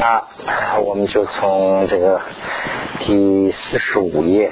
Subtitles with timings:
[0.00, 0.24] 那
[0.78, 2.18] 我们就从这个
[3.00, 4.50] 第四十五页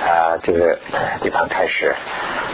[0.00, 0.78] 啊这个
[1.20, 1.92] 地方开始。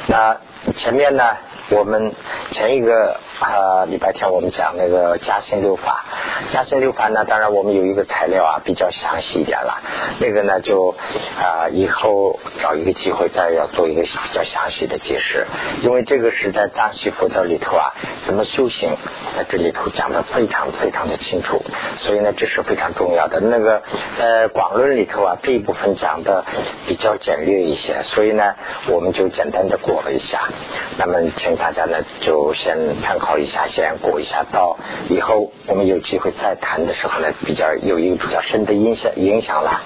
[0.07, 0.35] 那
[0.75, 1.37] 前面呢，
[1.71, 2.13] 我们
[2.53, 3.21] 前一个。
[3.41, 6.05] 啊，礼拜天我们讲那个嘉兴六法，
[6.53, 9.83] 嘉兴六法呢，当然我们有一个材料啊，比较详细一点了。
[10.21, 10.95] 那个呢，就
[11.37, 15.49] 啊以后找一个机会再要做一个比较详细的解释，
[15.83, 17.93] 因为这个是在藏系佛教里头啊，
[18.23, 18.97] 怎么修行，
[19.37, 21.61] 在这里头讲的非常非常的清楚，
[21.97, 23.41] 所以呢，这是非常重要的。
[23.41, 23.83] 那个
[24.17, 26.45] 在广论里头啊，这一部分讲的
[26.87, 28.55] 比较简略一些，所以呢，
[28.87, 30.49] 我们就简单的过了一下。
[30.97, 33.35] 那么，请大家呢就先参考。
[33.35, 39.83] 一下，先过一下，到以后我们有机会再谈的时候呢，比较有一个比较深的影响影响了。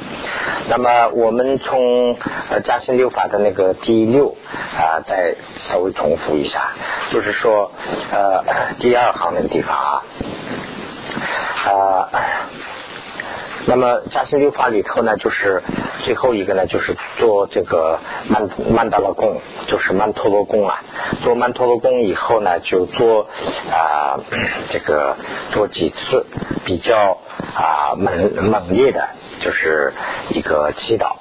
[0.69, 2.15] 那么我们从
[2.51, 4.37] 呃嘉兴六法的那个第六
[4.77, 6.73] 啊，再稍微重复一下，
[7.11, 7.73] 就是说
[8.13, 8.45] 呃
[8.79, 10.03] 第二行那个地方啊
[11.65, 12.09] 啊。
[13.69, 15.63] 那么加兴六法里头呢，就是
[16.03, 20.83] 最后一个呢，就是做这个曼曼达拉供，就是曼陀罗供啊。
[21.23, 23.29] 做曼陀罗供以后呢，就做
[23.71, 24.19] 啊
[24.71, 25.17] 这个
[25.51, 26.25] 做几次
[26.65, 27.19] 比较
[27.55, 29.07] 啊猛猛烈的，
[29.41, 29.93] 就是
[30.31, 31.17] 一个祈祷。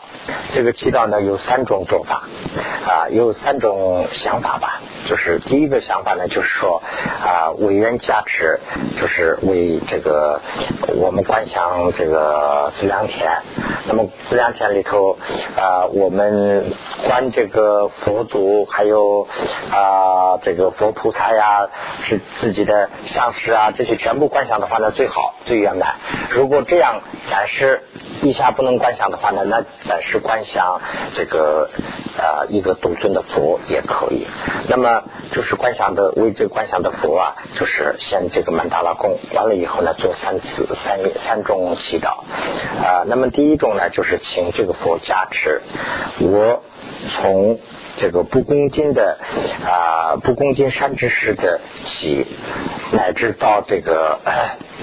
[0.53, 2.23] 这个祈祷呢有三种做法
[2.87, 4.81] 啊，有三种想法吧。
[5.07, 6.81] 就是第一个想法呢，就是说
[7.23, 8.59] 啊，委员加持，
[8.99, 10.41] 就是为这个
[10.95, 13.31] 我们观想这个资粮田。
[13.87, 15.17] 那么资粮田里头
[15.55, 16.73] 啊，我们
[17.05, 19.27] 观这个佛祖，还有
[19.71, 21.69] 啊这个佛菩萨呀，
[22.03, 25.95] 是自己的上师啊，这些全部观想的话呢，最好最圆满。
[26.31, 27.83] 如果这样暂时
[28.21, 30.81] 一下不能观想的话呢，那暂时观想
[31.13, 31.69] 这个
[32.17, 34.27] 啊一个独尊的佛也可以。
[34.67, 34.96] 那么
[35.31, 42.23] 就是观想的为这个观想的佛啊，就是先这个曼达拉供完了以后呢，做三次三三种祈祷
[42.83, 43.03] 啊。
[43.07, 45.61] 那么第一种呢，就是请这个佛加持
[46.19, 46.63] 我
[47.09, 47.59] 从
[47.97, 49.17] 这个不恭敬的
[49.65, 52.27] 啊不恭敬善知识的起，
[52.91, 54.19] 乃至到这个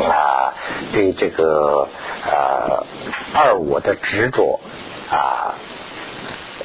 [0.01, 0.55] 啊
[0.93, 1.89] 对这个
[2.27, 2.85] 呃
[3.35, 4.61] 二我的执着
[5.11, 5.55] 啊。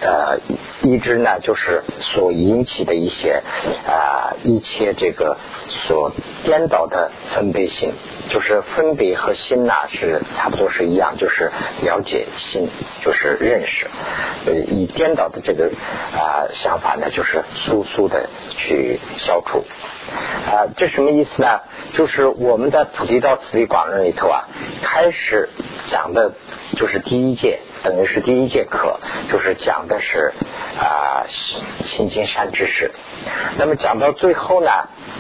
[0.02, 0.40] 呃，
[0.82, 3.44] 一直呢，就是所引起的一些
[3.86, 5.38] 啊，一切这个
[5.68, 7.92] 所颠倒的分别心，
[8.30, 11.52] 就是分别和心呐是差不多是一样，就是
[11.84, 12.70] 了解心，
[13.02, 13.88] 就是认识。
[14.46, 15.70] 呃，以颠倒的这个
[16.14, 19.66] 啊想法呢，就是速速的去消除。
[20.50, 21.60] 啊，这什么意思呢？
[21.94, 24.48] 就是我们在菩提道次第广论里头啊，
[24.82, 25.50] 开始
[25.88, 26.32] 讲的
[26.78, 27.60] 就是第一届。
[27.84, 29.00] 等于是第一节课，
[29.32, 30.34] 就是讲的是
[30.78, 31.26] 啊
[31.86, 32.92] 心经善知识。
[33.58, 34.70] 那么讲到最后呢，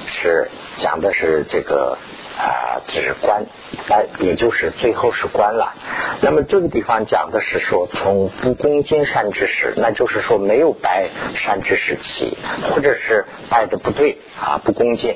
[0.07, 1.97] 是讲的是这个
[2.37, 3.45] 啊止观，
[3.87, 5.73] 那也就是最后是观了。
[6.21, 12.37] 那么这个地方讲的是说，从不恭敬善知识，那就是说没有拜善知识起，
[12.69, 15.15] 或者是拜的不对啊不恭敬，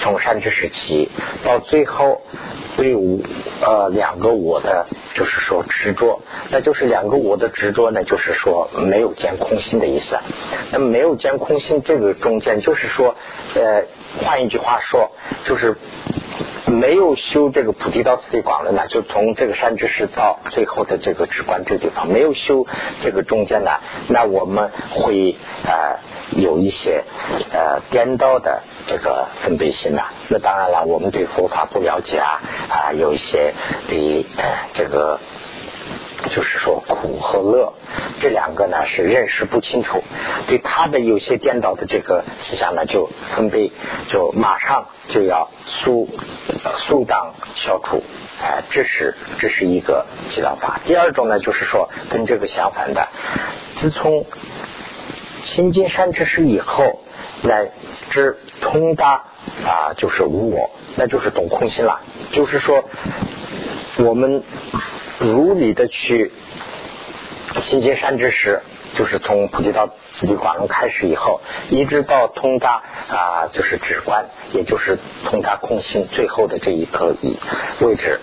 [0.00, 1.10] 从善知识起
[1.44, 2.22] 到最后。
[2.76, 3.24] 对五
[3.62, 10.18] 呃两个我的就是说执着，那就是两个我的执着呢，就是说没有见空心的意思。
[10.72, 13.16] 那么没有见空心这个中间，就是说
[13.54, 13.84] 呃
[14.22, 15.10] 换一句话说，
[15.46, 15.74] 就是
[16.66, 22.66] 没有修这个菩提道次第广论呢，就从这个山之识到最后的这个直观这地方没有修
[23.02, 23.70] 这个中间呢，
[24.08, 25.98] 那我们会呃
[26.30, 27.04] 有一些
[27.52, 28.62] 呃颠倒的。
[28.88, 33.52] 这个分别心呐，那当然了，我们对佛法不了解啊啊，有一些
[33.88, 34.24] 对
[34.74, 35.18] 这个
[36.34, 37.72] 就是说苦和乐
[38.20, 40.02] 这两个呢是认识不清楚，
[40.46, 43.70] 对他的有些颠倒的这个思想呢，就分别
[44.08, 46.08] 就马上就要速
[46.76, 48.02] 速当消除，
[48.42, 50.80] 哎，这是这是一个指导法。
[50.84, 53.08] 第二种呢，就是说跟这个相反的，
[53.80, 54.24] 自从
[55.44, 57.00] 新金山之识以后
[57.42, 57.70] 乃
[58.10, 59.24] 至通达
[59.64, 62.00] 啊，就是无我，那就是懂空心了。
[62.32, 62.84] 就是说，
[63.98, 64.42] 我们
[65.18, 66.32] 如理的去
[67.62, 68.62] 心结山之时。
[68.94, 74.24] 就是从普吉道次第广论开始以后，一直到通达啊，就是止观，
[74.54, 77.36] 也就是通达空心最后的这一个一
[77.80, 78.20] 位置。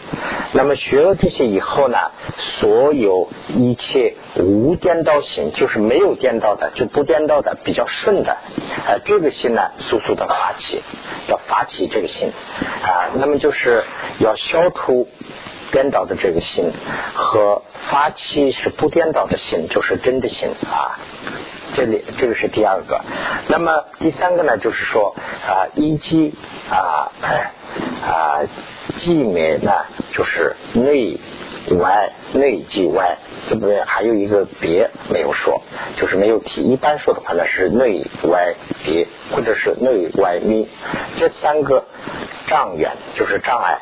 [0.51, 1.99] 那么学了这些以后呢，
[2.39, 10.81] 所有一切无颠倒心，就是没有颠倒的，就不颠倒的，比较顺的，啊，这个心呢，速速的发起，
[11.27, 12.31] 要发起这个心
[12.81, 13.83] 啊，那么就是
[14.17, 15.07] 要消除。
[15.73, 16.71] 颠倒的这个心
[17.15, 20.99] 和发起是不颠倒的心，就是真的心啊。
[21.73, 23.01] 这里这个是第二个。
[23.47, 25.15] 那么第三个呢，就是说
[25.47, 26.35] 啊，一机
[26.69, 27.11] 啊
[28.05, 28.41] 啊
[28.99, 29.71] 寂灭呢
[30.11, 31.17] 就是内
[31.71, 33.17] 外内即外，
[33.47, 35.63] 这部分还有一个别没有说，
[35.95, 36.61] 就是没有提。
[36.61, 38.53] 一般说的话呢是内外
[38.83, 40.69] 别，或者是内外密，
[41.17, 41.85] 这三个
[42.45, 43.79] 障缘就是障碍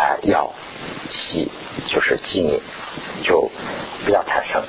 [0.00, 0.52] 啊，要
[1.08, 1.50] 气
[1.86, 2.60] 就是记灭，
[3.22, 3.50] 就
[4.04, 4.62] 不要产生。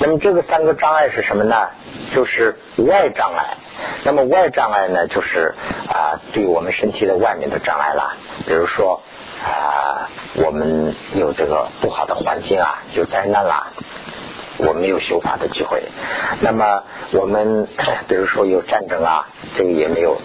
[0.00, 1.68] 那么这个三个障碍是什么呢？
[2.12, 3.56] 就是外障碍。
[4.04, 5.54] 那么外障碍呢，就是
[5.88, 8.16] 啊，对我们身体的外面的障碍啦，
[8.46, 9.00] 比如说。
[9.36, 13.66] 啊，我们有这个不好的环境啊，有灾难啦，
[14.56, 15.84] 我们有修法的机会。
[16.40, 16.82] 那么
[17.12, 17.68] 我们
[18.08, 20.16] 比如说有战争啊，这个也没有。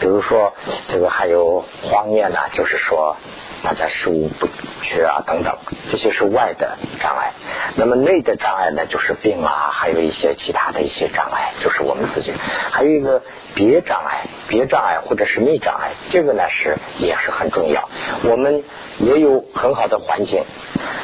[0.00, 0.52] 比如说
[0.86, 3.16] 这个还有荒虐呢，就是说。
[3.60, 4.46] 大家食物不
[4.82, 5.56] 学啊，等等，
[5.90, 7.32] 这些是外的障碍。
[7.76, 12.32] 那么内的障碍呢，就是病啊，还有一些其他的一些障碍，就是我们自己。
[12.70, 13.22] 还有一个
[13.54, 17.88] 别障碍，别障碍或者是密障碍，这个呢是也是很重要。
[18.24, 18.64] 我们
[18.98, 20.44] 也有很好的环境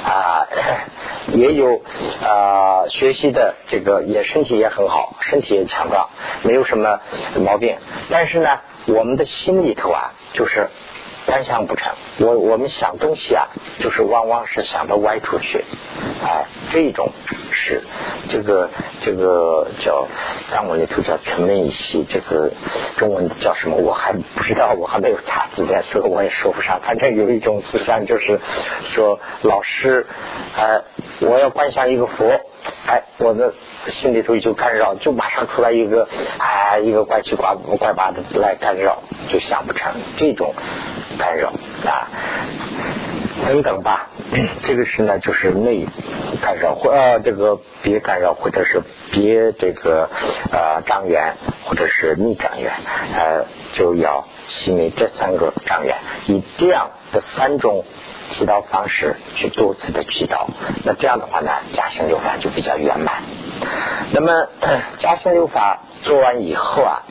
[0.04, 0.46] 啊，
[1.32, 1.82] 也有
[2.22, 6.08] 啊学习的这个也身体也很好，身体也强壮，
[6.42, 7.00] 没有什么
[7.44, 7.76] 毛病。
[8.10, 10.68] 但是呢，我们的心里头啊，就是。
[11.26, 13.48] 单向不成，我我们想东西啊，
[13.78, 15.64] 就是往往是想到歪出去，
[16.22, 17.10] 哎，这种
[17.50, 17.82] 是
[18.28, 18.68] 这个
[19.00, 20.06] 这个叫
[20.50, 22.50] 藏文里头叫沉闷一系，这个
[22.96, 26.80] 中文叫什么我还不知道，我还没有查字典，所以我也说不上。
[26.82, 28.38] 反正有一种思想就是
[28.84, 30.06] 说，老师，
[30.56, 30.82] 哎，
[31.20, 32.40] 我要观想一个佛，
[32.86, 33.54] 哎，我的。
[33.90, 36.08] 心里头就干扰，就马上出来一个
[36.38, 40.54] 啊，一个怪七怪五怪八的来干扰，就想不成这种
[41.18, 41.52] 干扰
[41.84, 42.08] 啊
[43.46, 44.10] 等等吧。
[44.66, 45.86] 这个是呢，就是内
[46.40, 48.82] 干扰或呃这个别干扰，或者是
[49.12, 50.08] 别这个
[50.50, 51.34] 呃障缘，
[51.64, 52.72] 或者是逆障缘，
[53.14, 55.96] 呃就要熄灭这三个障缘，
[56.26, 57.84] 以这样的三种。
[58.30, 60.46] 祈祷方式去多次的祈祷，
[60.82, 63.22] 那这样的话呢，加行六法就比较圆满。
[64.12, 64.48] 那么
[64.98, 67.02] 加行六法做完以后啊，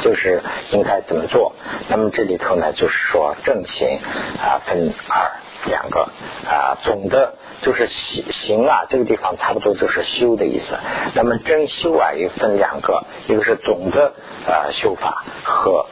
[0.00, 1.54] 就是应该怎么做？
[1.88, 3.98] 那么这里头呢，就是说正行
[4.40, 5.30] 啊分二
[5.66, 6.08] 两个
[6.48, 10.76] 啊，总的就是行行啊，这个地方差不多就是修的意思。
[11.14, 14.12] 那么真修啊也分两个，一个是总的
[14.46, 15.86] 啊修法和。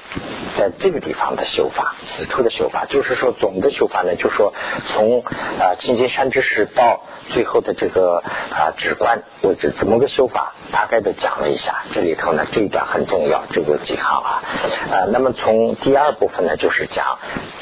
[0.59, 4.53] 在这个地方的修法，此处的修法，就是说总的修法呢，就是说
[4.89, 11.85] 从啊青金山之时到最后的这个啊止观位置，怎么个修法，大概的讲了一下。
[11.93, 14.43] 这里头呢这一段很重要，这个几行啊
[14.91, 15.07] 啊。
[15.13, 17.19] 那么从第二部分呢，就是讲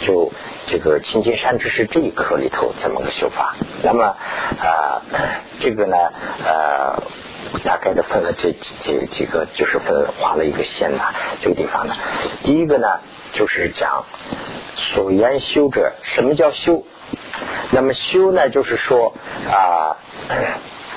[0.06, 0.32] 就
[0.68, 3.54] 这个青金山之时这一课里头怎么个修法。
[3.82, 4.04] 那么
[4.60, 5.02] 啊
[5.60, 5.96] 这个呢
[6.44, 7.02] 呃。
[7.64, 11.14] 大概的分了这几几几个，就是分画了一个线呐。
[11.40, 11.96] 这个地方呢，
[12.44, 13.00] 第一个呢
[13.32, 14.04] 就是讲
[14.76, 16.84] 所言修者，什么叫修？
[17.70, 19.14] 那么修呢，就是说
[19.50, 19.96] 啊，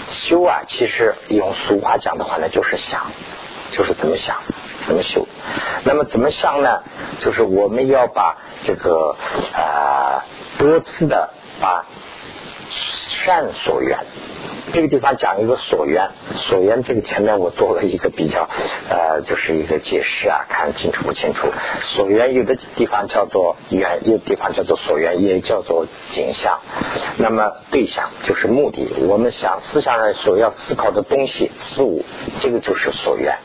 [0.09, 3.11] 修啊，其实用俗话讲的话呢，就是想，
[3.71, 4.35] 就是怎么想，
[4.87, 5.25] 怎么修。
[5.85, 6.83] 那么怎么想呢？
[7.21, 9.15] 就是我们要把这个
[9.53, 10.25] 啊
[10.57, 11.85] 多次的把
[12.69, 13.99] 善所缘。
[14.73, 16.11] 这个地方讲一个所缘，
[16.47, 18.47] 所缘这个前面我做了一个比较，
[18.89, 21.47] 呃，就是一个解释啊，看清楚不清楚？
[21.83, 26.59] 所缘有的地方叫做缘，有的地方叫做所缘，也叫做景象。
[27.17, 32.05] 那么对象就是目的，我们想思想上所要思考的东西事物，
[32.41, 33.35] 这个就是所缘。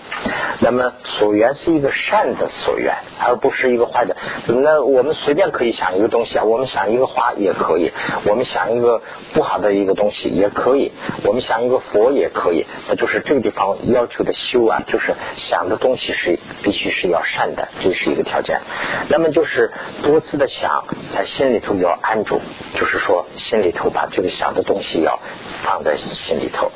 [0.61, 4.17] 那么所缘是一个善的所缘，而不是一个坏的。
[4.47, 7.91] 那我们随便可以想一个东西啊，我们想一个花也可以，
[8.25, 10.93] 我们想一个不好的一个东西也可以。
[11.25, 18.61] 我们想一个佛也可以，那就是这个地方要求的修啊，就是想的东西是必须是要善的，这是一个条件。
[19.09, 19.73] 那么就是
[20.03, 22.41] 多次的想，在心里头要安住，
[22.75, 25.19] 就是说心里头把这个想的东西要
[25.63, 26.71] 放在心里头。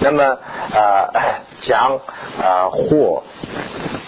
[0.00, 0.38] 那么
[0.72, 1.10] 呃
[1.62, 2.00] 讲
[2.40, 3.22] 啊或。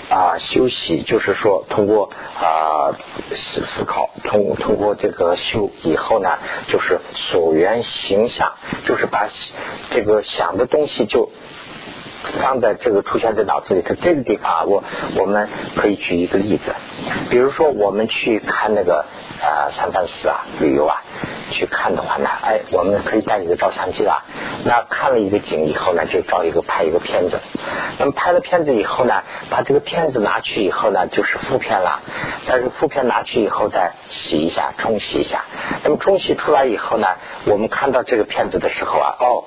[0.08, 2.10] 啊，休息就是说，通过
[2.40, 2.94] 啊
[3.32, 8.52] 思思考，通通过这个修以后呢，就是所缘形象，
[8.84, 9.26] 就是把
[9.90, 11.32] 这个想的东西就
[12.40, 13.94] 放在这个出现在脑子里头。
[13.94, 14.85] 这个地方，啊，我
[15.16, 16.75] 我们可以举一个例子，
[17.30, 19.04] 比如说我们去看那个
[19.40, 21.02] 呃三藩市啊旅游啊。
[21.49, 24.25] 去看的话呢，哎，我们可以带一个照相机啦。
[24.64, 27.40] 那看了一个景以后呢，就照一个拍一个片子。
[27.99, 32.02] 那么拍了片子以后呢，把这个片子拿去以后呢，就是负片了。
[32.46, 35.44] 但是负片拿去以后再洗一下，冲洗一下。
[35.85, 37.06] 那么冲洗出来以后呢，
[37.44, 39.44] 我们看到这个片子的时候啊，哦，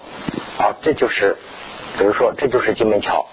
[0.57, 1.35] 哦，这就是，
[1.99, 3.27] 比如说这就是金门桥。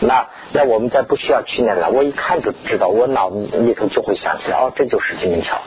[0.00, 5.58] 那那我们再不需要去那了，我一看就知道，我脑子里头就会想起来，哦，这就是金门桥，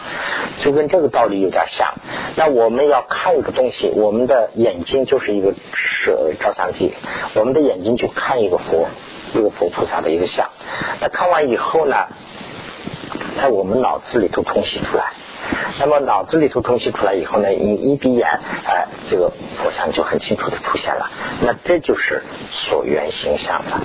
[0.60, 1.96] 就跟这个道理有点像。
[2.38, 6.94] 那我们要看一个东西，我们的眼睛就是一个摄照相机，
[7.34, 8.88] 我们的眼睛就看一个佛，
[9.34, 10.50] 一个佛菩萨的一个像。
[11.02, 12.08] 那看完以后呢，
[13.36, 15.12] 在我们脑子里头冲洗出来。
[15.80, 21.10] 那么脑子里头东西出来以后呢，你一闭眼，哎，这个佛像就很清楚的出现了。
[21.42, 23.82] 那这就是所缘形象了。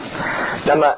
[0.64, 0.97] 那么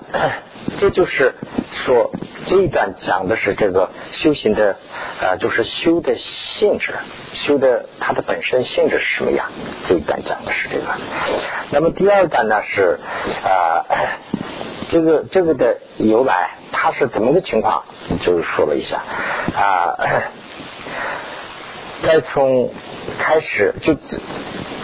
[0.78, 1.34] 这就是
[1.72, 2.10] 说
[2.46, 4.76] 这一段讲的是这个修行的，
[5.20, 6.94] 呃，就是修的性质，
[7.34, 9.46] 修的它的本身性质是什么样？
[9.88, 10.84] 这一段讲的是这个。
[11.70, 12.98] 那么第二段呢是
[13.44, 13.84] 啊，
[14.88, 17.84] 这个这个的由来，它是怎么个情况？
[18.22, 19.02] 就是说了一下
[19.54, 19.96] 啊。
[22.02, 22.70] 再从
[23.18, 23.94] 开始就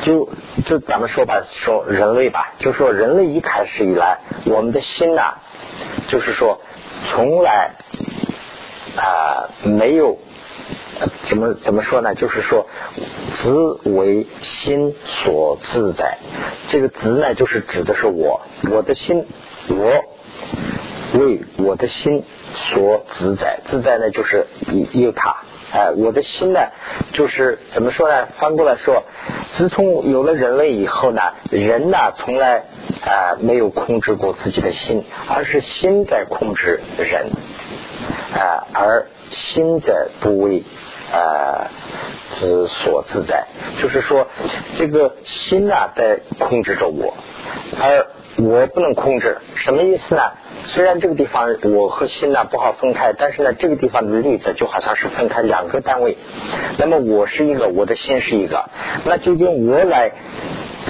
[0.02, 0.28] 就
[0.66, 5.34] 就咱们说吧，说人类吧，就说人类一开始以来，我们的心呐，
[6.08, 6.60] 就是说
[7.10, 7.70] 从来
[8.96, 10.18] 啊没有
[11.26, 12.14] 怎么怎么说呢？
[12.14, 12.66] 就是说
[13.36, 13.52] 子
[13.84, 16.18] 为心所自在，
[16.70, 19.26] 这个子呢，就是指的是我，我的心，
[19.68, 20.04] 我
[21.18, 24.46] 为我的心所自在，自在呢就是
[24.92, 25.36] 有他。
[25.74, 26.60] 哎，我的心呢，
[27.14, 28.28] 就是怎么说呢？
[28.38, 29.02] 翻过来说，
[29.50, 32.58] 自从有了人类以后呢，人呢从来
[33.04, 37.30] 啊没有控制过自己的心，而是心在控制人
[38.38, 40.62] 啊，而心在不为
[41.12, 41.66] 啊
[42.34, 43.46] 之所自在，
[43.82, 44.28] 就是说
[44.78, 47.14] 这个心呐在控制着我，
[47.80, 50.22] 而我不能控制，什么意思呢？
[50.64, 56.16] 虽然这个地方我和心呢不好分开，但是呢，这个地方的例子就好像是分开两个单位。
[56.78, 58.64] 那么我是一个，我的心是一个。
[59.04, 60.12] 那究竟我来，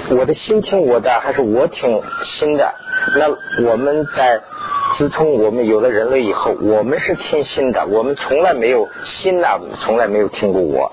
[0.09, 2.73] 我的心听我的，还是我听心的？
[3.15, 3.29] 那
[3.69, 4.41] 我们在
[4.97, 9.47] 自从我们有了人类以后，我们是听心的，我们从来没有心呢，
[9.81, 10.91] 从来没有听过我。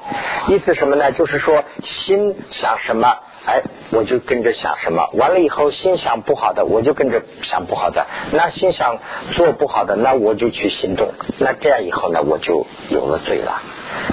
[0.49, 1.13] 意思什么呢？
[1.13, 3.17] 就是说心想什么？
[3.45, 8.07] 哎，我就跟着想什么，完了以后心想不好的，我就跟着想不好的。
[8.31, 8.99] 那心想
[9.35, 11.09] 做不好的，那我就去行动。
[11.39, 13.63] 那这样以后呢，我就有了罪了。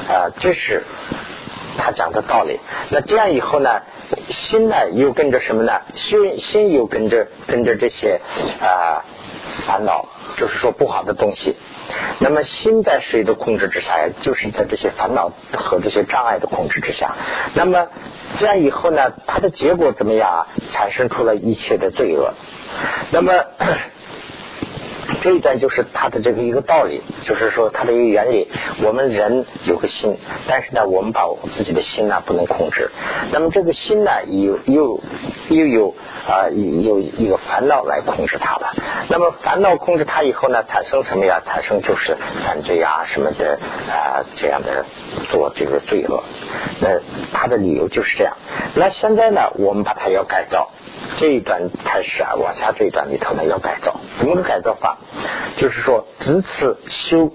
[0.08, 0.84] 啊，这是
[1.78, 2.60] 他讲的道理。
[2.90, 3.82] 那这样以后呢，
[4.30, 5.82] 心呢又跟着什么呢？
[5.96, 8.20] 心心又跟着跟着这些
[8.62, 9.04] 啊
[9.66, 10.06] 烦恼，
[10.38, 11.56] 就是说不好的东西。
[12.20, 14.10] 那么心在谁的控制之下呀？
[14.22, 17.16] 就是在这些烦恼和这些障碍的控制之下。
[17.54, 17.88] 那么
[18.40, 20.48] 这样以后呢，它的结果怎么样啊？
[20.72, 22.34] 产生出了一切的罪恶。
[23.12, 23.34] 那么。
[25.22, 28.48] 这一段就是它的这个一个道理，就是说它的一个原理。
[28.84, 32.90] 我们人有个心，但是呢，我们把我自己的心呢不能控制。
[33.32, 35.02] 那么这个心呢，又又
[35.50, 35.96] 又有
[36.28, 38.74] 啊有一个烦恼来控制它了。
[39.10, 41.42] 那么烦恼控制它以后呢，产生什么呀？
[41.44, 43.60] 产生就是犯罪啊什么的
[43.90, 44.86] 啊这样的
[45.30, 46.24] 做这个罪恶。
[46.80, 47.00] 那
[47.34, 48.38] 它的理由就是这样。
[48.76, 50.70] 那现在呢，我们把它要改造。
[51.18, 54.98] 这一段开始啊，往下这一段里头呢要改造，怎么个改造法？
[55.58, 57.32] 就是说，此修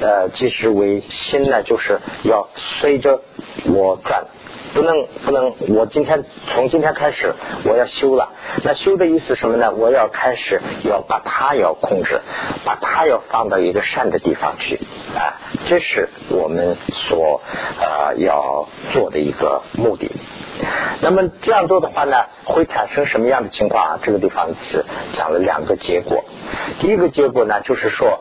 [0.00, 3.20] 呃，即是为心呢，就是要随着
[3.64, 4.26] 我转，
[4.74, 8.30] 不能不能，我今天从今天开始我要修了。
[8.64, 9.72] 那修的意思什么呢？
[9.72, 12.20] 我要开始要把它要控制，
[12.64, 14.80] 把它要放到一个善的地方去
[15.16, 17.40] 啊，这是我们所
[17.80, 20.10] 呃要做的一个目的。
[21.00, 23.98] 那么这样做的话呢，会产生什么样的情况啊？
[24.02, 24.84] 这个地方是
[25.14, 26.24] 讲了两个结果。
[26.80, 28.20] 第一个结果呢，就是说，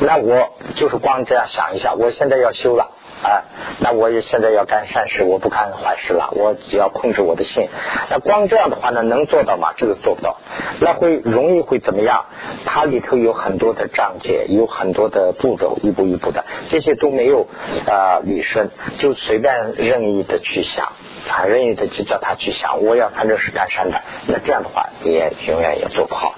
[0.00, 2.90] 那我就是光这样想一下，我现在要修了
[3.22, 3.44] 啊，
[3.80, 7.68] 那我也现在要干善事，我不干坏事了，我只要控制我的心。
[8.10, 9.72] 那光这样的话呢，能做到吗？
[9.76, 10.36] 这个做不到。
[10.80, 12.26] 那会容易会怎么样？
[12.66, 17.46] 它里头有很多的章节，有很多的步骤，一步一步的，这些都没有
[17.86, 18.68] 啊捋顺，
[18.98, 20.92] 就随便任意的去想。
[21.26, 26.34] 他任意的就叫他去想，我要反正是干善的，那这样的话也永远也做不好，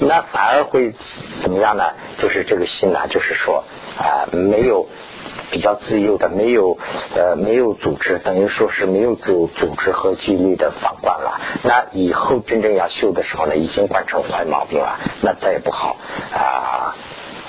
[0.00, 0.92] 那反而会
[1.42, 1.84] 怎么样呢？
[2.18, 3.64] 就是这个心呢，就是说
[3.98, 4.86] 啊，没有
[5.50, 6.78] 比较自由的，没有
[7.14, 11.40] 呃没有组织，等于说是没有自由组织和纪律的反观了。
[11.62, 15.96] 那以后真正要修的时候呢，已经惯成坏毛病了，那再也不好
[16.32, 16.94] 啊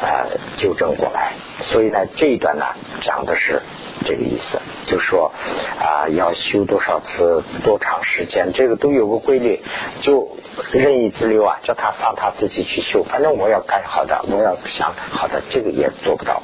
[0.01, 0.27] 啊
[0.57, 1.33] 纠正过来。
[1.63, 2.65] 所以呢，这一段呢
[3.01, 3.61] 讲的是。
[4.07, 5.33] 这个意思，就说
[5.79, 9.61] 啊，要修多少次，多长时间，这个都有个规律，
[10.01, 10.37] 就
[10.71, 16.41] 任意自流啊，叫他放他自己去修，反正我要干好的，我要想好的，这个也做不到。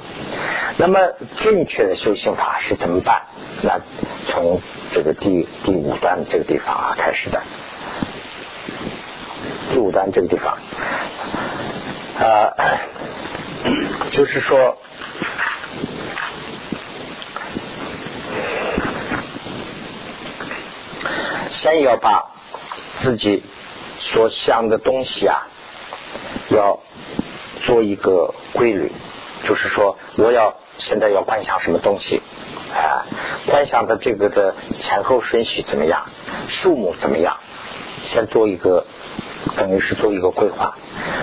[0.77, 0.99] 那么
[1.37, 3.21] 正确的修行法是怎么办？
[3.61, 3.79] 那
[4.27, 4.59] 从
[4.91, 7.41] 这个第第五段这个地方啊开始的。
[9.71, 10.57] 第五段这个地方，
[12.19, 12.51] 呃，
[14.11, 14.77] 就是说，
[21.49, 22.31] 先要把
[22.99, 23.43] 自己
[23.99, 25.47] 所想的东西啊，
[26.49, 26.79] 要
[27.63, 28.91] 做一个规律，
[29.43, 32.21] 就是说，我要现在要观想什么东西
[32.73, 33.05] 啊，
[33.47, 36.05] 观想的这个的前后顺序怎么样，
[36.49, 37.37] 数目怎么样，
[38.03, 38.85] 先做一个。
[39.57, 40.77] 等于是做一个规划，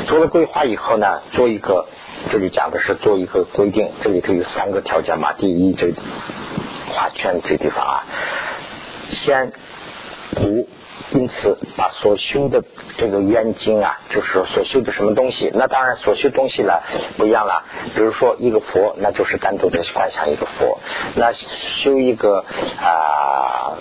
[0.06, 1.86] 做了规划以后呢，做一个
[2.30, 5.32] 这里讲的是做一个规定，这里头有三个条件嘛。
[5.32, 5.94] 第一，这
[6.90, 8.04] 画圈这地方啊，
[9.12, 9.54] 先
[10.36, 10.68] 故，
[11.12, 12.62] 因此把所修的
[12.96, 16.74] 这个冤经啊，就是所修的什么东西，那当然所修东西呢
[17.16, 17.64] 不一样了。
[17.94, 20.78] 比如说一个佛，那就是单独的观想一个佛，
[21.16, 22.44] 那修一个
[22.80, 23.78] 啊。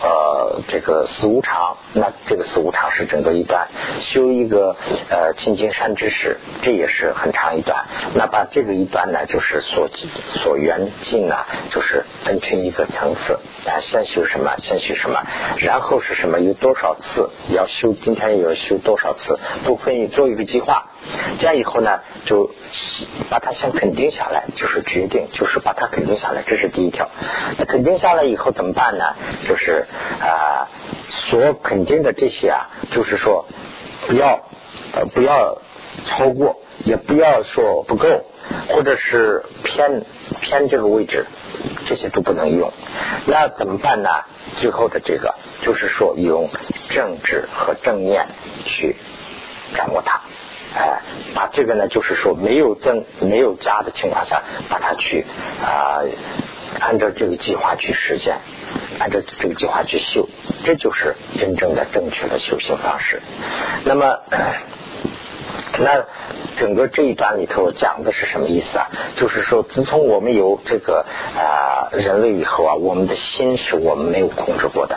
[0.00, 3.68] 呃这个四无常，那这个四无常是整个一段
[4.00, 4.76] 修一个
[5.10, 7.84] 呃清净山之时，这也是很长一段。
[8.14, 9.88] 那把这个一段呢，就是所
[10.42, 15.22] 所缘境啊，就是分成一个层次啊，先修什么，先修什么，
[15.58, 20.86] 然后是什么，有多少次要修，今天要修多少次，都可以做一个计划。
[21.38, 22.50] 这样以后呢，就
[23.28, 27.08] 把它先肯定下来，就是决定，就是把它肯定下来，这是第一条。
[27.58, 29.04] 那肯定下来以后怎么办呢？
[29.48, 29.86] 就是
[30.20, 30.68] 啊，
[31.10, 33.46] 所肯定的这些啊，就是说
[34.06, 34.40] 不要
[34.94, 35.58] 呃不要
[36.06, 38.24] 超过，也不要说不够，
[38.68, 40.04] 或者是偏
[40.40, 41.26] 偏这个位置，
[41.86, 42.72] 这些都不能用。
[43.26, 44.08] 那怎么办呢？
[44.58, 46.50] 最后的这个就是说用
[46.90, 48.26] 正直和正念
[48.66, 48.96] 去
[49.74, 50.20] 掌握它。
[50.74, 51.00] 哎，
[51.34, 55.24] 把这个呢，就是说没有增没有加的情况下，把它去
[55.64, 56.02] 啊，
[56.80, 58.38] 按照这个计划去实现，
[58.98, 60.28] 按照这个计划去修，
[60.64, 63.20] 这就是真正的正确的修行方式。
[63.84, 64.20] 那么。
[65.78, 66.04] 那
[66.58, 68.90] 整个这一段里头讲的是什么意思啊？
[69.16, 74.96] 就是说，自从我们有这个啊人类以后啊，我们的心是我们没有控制过的，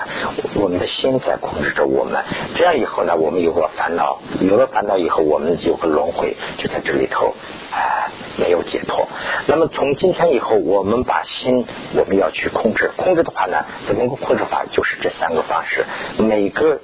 [0.56, 2.24] 我们的心在控制着我们。
[2.56, 7.34] 这样以后呢，我们有个烦恼，有了烦恼以后，我们有个轮回，就在这里头。
[7.72, 9.06] 哎，没有解脱。
[9.48, 14.66] 那么从今天以后，我们把心我们要去控制，控制的话呢，怎么个控制法？
[14.72, 15.84] 就是这三个方式。
[16.18, 16.80] 每个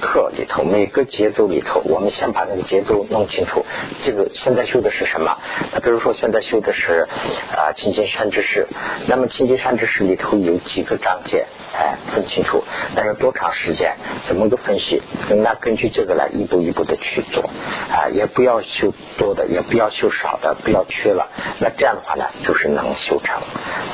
[0.00, 3.64] 课里头，每个节奏里头，我们先把那个节奏弄清楚。
[4.04, 5.36] 这个现在修的是什么？
[5.72, 7.08] 他比如说现在修的是
[7.54, 8.66] 啊清净山之士。
[9.06, 11.46] 那么清净山之士里头有几个章节？
[11.76, 12.62] 哎，分清楚。
[12.94, 13.96] 那要多长时间？
[14.28, 15.02] 怎么个分析？
[15.28, 17.50] 那根据这个来一步一步的去做
[17.90, 20.38] 啊，也不要修多的，也不要修少。
[20.40, 21.28] 的，不要缺了。
[21.58, 23.42] 那这样的话呢，就是能修成。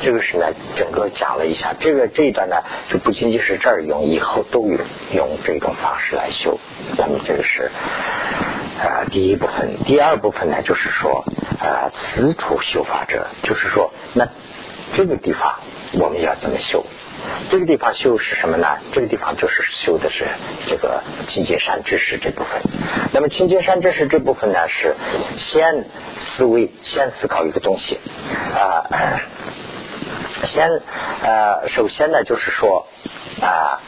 [0.01, 1.73] 这个是呢，整个讲了一下。
[1.79, 2.57] 这个这一段呢，
[2.91, 4.77] 就不仅仅是这儿用，以后都有
[5.13, 6.59] 用这种方式来修。
[6.97, 7.71] 那么这个是
[8.79, 9.77] 啊，第一部分。
[9.85, 11.23] 第二部分呢，就是说
[11.59, 14.27] 啊，此处修法者，就是说那
[14.93, 15.55] 这个地方
[15.93, 16.85] 我们要怎么修？
[17.49, 18.67] 这个地方修是什么呢？
[18.93, 20.25] 这个地方就是修的是
[20.67, 22.61] 这个清净山知识这部分。
[23.11, 24.95] 那么清净山知识这部分呢，是
[25.37, 27.99] 先思维，先思考一个东西
[28.55, 29.21] 啊。
[30.47, 30.81] 先
[31.23, 32.87] 呃，首先呢，就是说
[33.41, 33.79] 啊，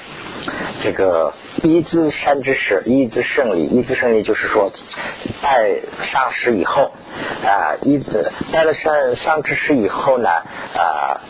[0.84, 1.34] 这个
[1.64, 4.72] 一字山之识，一字胜利，一字胜利就是说
[5.42, 5.80] 拜
[6.12, 6.92] 上师以后
[7.46, 10.30] 啊，一字拜了上上之师以后呢
[10.76, 11.22] 啊。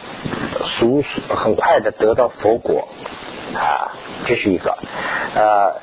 [0.65, 2.87] 速很快的得到佛果
[3.55, 3.91] 啊，
[4.25, 4.77] 这是一个
[5.35, 5.75] 呃，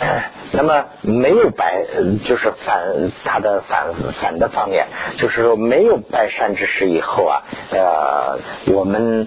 [0.52, 1.84] 那么没有拜，
[2.24, 4.86] 就是反他的反反的方面，
[5.18, 9.26] 就是说没有拜善知识以后啊，呃，我们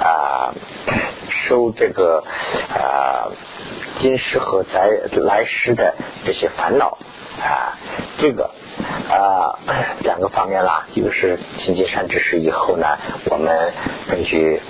[0.00, 0.52] 啊
[1.30, 2.24] 收这个
[2.74, 3.30] 啊
[3.98, 6.98] 今世和在来世的这些烦恼
[7.40, 7.78] 啊，
[8.18, 8.50] 这个。
[9.10, 9.58] 啊，
[10.00, 12.98] 两个方面啦，一个是清净善知识以后呢，
[13.30, 13.72] 我们
[14.08, 14.60] 根据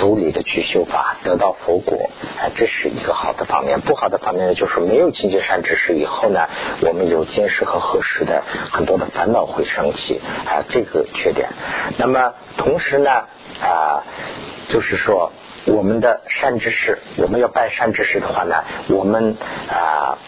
[0.00, 3.80] 如理的去修法，得到佛果，啊，这是一个好的方面。
[3.80, 6.48] 不好的方面呢，就是没有清净善知识以后呢，
[6.82, 11.50] 我们有今世和后世的很多的烦恼会升起，啊，这个缺点。
[11.96, 13.10] 那么同时呢，
[13.62, 14.02] 啊，
[14.68, 15.32] 就是说
[15.64, 19.36] 我们的善知识，我们要拜善知识的话呢，我们
[19.68, 20.18] 啊，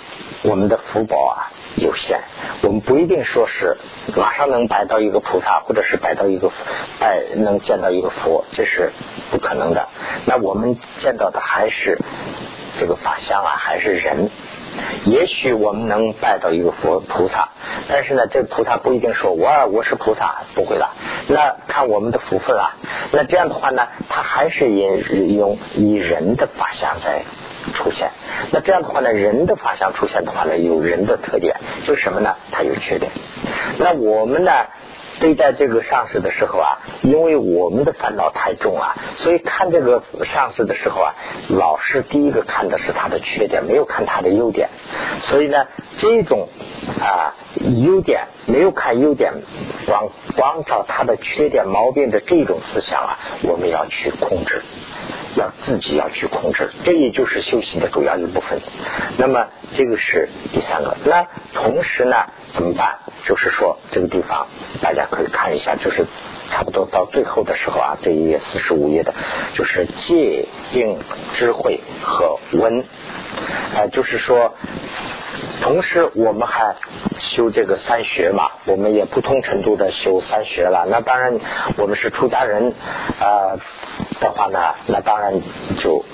[0.43, 1.51] 我们的福报啊。
[1.77, 2.21] 有限，
[2.63, 3.77] 我们不一定说是
[4.17, 6.51] 马上能拜到一个菩萨，或者是拜到一个
[6.99, 8.93] 拜能见到一个佛，这是
[9.31, 9.89] 不可能的。
[10.27, 11.99] 那我们见到的还是
[12.79, 14.31] 这个法相啊，还是人。
[15.05, 17.49] 也许我们能拜到一个佛菩萨，
[17.89, 20.89] 但是呢，这个菩萨不一定说我我是菩萨，不会的。
[21.27, 22.77] 那看我们的福分啊。
[23.11, 27.23] 那这样的话呢，他还是以用以人的法相在
[27.73, 28.11] 出现。
[28.53, 31.57] 那这样的话呢，人的法相出现的话呢，有人的特点，
[31.87, 32.37] 就是什么呢？
[32.51, 33.11] 它有缺点。
[33.79, 34.51] 那我们呢？
[35.21, 41.15] 对待这个上司的时候啊，因为我们的烦恼太重啊，所以看这个上司的时候啊，
[41.51, 44.71] 老是第一个看的是他的缺点，没有看他的优点。
[45.29, 45.67] 所以呢，
[45.99, 46.49] 这种
[46.99, 47.35] 啊
[47.85, 49.35] 优点没有看优点，
[49.85, 54.63] 光光找他的缺点毛病的这种思想啊，我们要去控制。
[55.37, 58.61] 要自己要去控制，这也就是修行的主要一部分。
[59.17, 60.97] 那么这个是第三个。
[61.05, 62.17] 那同时呢，
[62.53, 62.99] 怎么办？
[63.27, 64.47] 就是说这个地方
[64.81, 66.07] 大家可以看一下，就是
[66.51, 69.15] 差不多到最后的时候啊，这一页四十五页的，
[69.55, 70.99] 就是戒定
[71.39, 72.85] 智慧和温。
[73.75, 74.55] 呃，就是说，
[75.63, 76.77] 同时我们还
[77.19, 80.87] 修这个三学嘛，我们也不同程度的修三学了。
[80.91, 81.39] 那当然，
[81.77, 82.75] 我们是出家人
[83.21, 83.59] 啊。
[84.21, 85.41] 的话呢，那当然
[85.79, 86.05] 就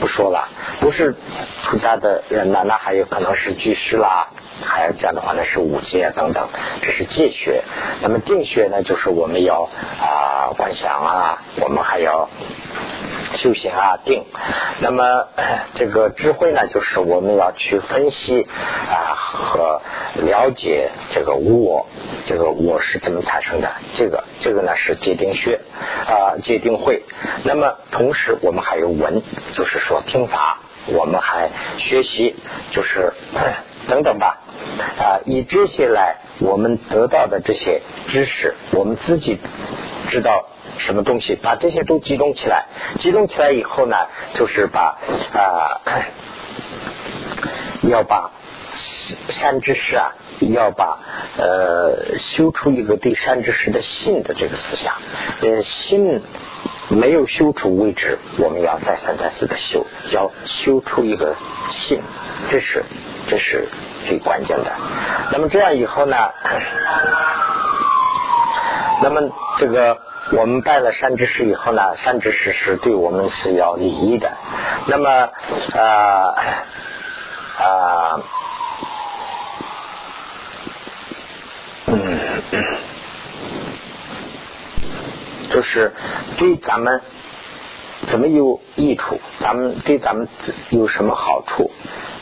[0.00, 0.48] 不说了。
[0.80, 1.14] 不是
[1.64, 4.28] 出家的人呢，那还有可能是居士啦，
[4.64, 6.48] 还有这样的话呢是五戒等等，
[6.82, 7.62] 这是戒学。
[8.00, 9.68] 那么定学呢，就是我们要
[10.00, 12.28] 啊观想啊，我们还要。
[13.36, 14.24] 修行啊，定。
[14.80, 15.28] 那么
[15.74, 18.46] 这个智慧呢，就是我们要去分析
[18.88, 19.80] 啊和
[20.16, 21.86] 了解这个无我，
[22.26, 23.70] 这个我是怎么产生的。
[23.96, 25.60] 这个这个呢是界定学
[26.06, 27.02] 啊，界定会。
[27.44, 32.36] 那么同时我们还有闻，就是说听法，我们还学习，
[32.70, 33.12] 就是
[33.88, 34.38] 等等吧
[34.98, 35.20] 啊。
[35.24, 39.38] 以这些来，我们得到的这些知识，我们自己
[40.10, 40.46] 知道。
[40.78, 41.36] 什么东西？
[41.36, 42.64] 把这些都集中起来，
[42.98, 43.96] 集中起来以后呢，
[44.34, 44.98] 就是把
[45.32, 45.80] 啊，
[47.82, 48.30] 要把
[49.28, 50.98] 善知识啊，要把
[51.38, 54.94] 呃修出一个对善知识的信的这个思想。
[55.40, 56.22] 呃，信
[56.88, 61.36] 没有修出为止，我们要再三再四的修，要修出一个
[61.74, 62.00] 信，
[62.50, 62.84] 这是
[63.28, 63.68] 这是
[64.08, 64.72] 最关键的。
[65.30, 66.16] 那么这样以后呢，
[69.02, 69.98] 那么这个。
[70.30, 74.30] 我们拜了善知识以后呢，善知识是对我们是要礼仪的。
[74.86, 75.10] 那么，
[75.74, 76.34] 啊
[77.58, 78.20] 啊，
[81.86, 82.18] 嗯，
[85.50, 85.92] 就是
[86.38, 87.02] 对咱们
[88.06, 89.20] 怎么有益处？
[89.40, 90.28] 咱们对咱们
[90.70, 91.70] 有什么好处？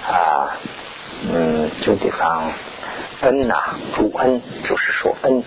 [0.08, 0.56] 啊，
[1.32, 2.50] 嗯，这个地方
[3.20, 5.44] 恩呐，主恩就是说恩，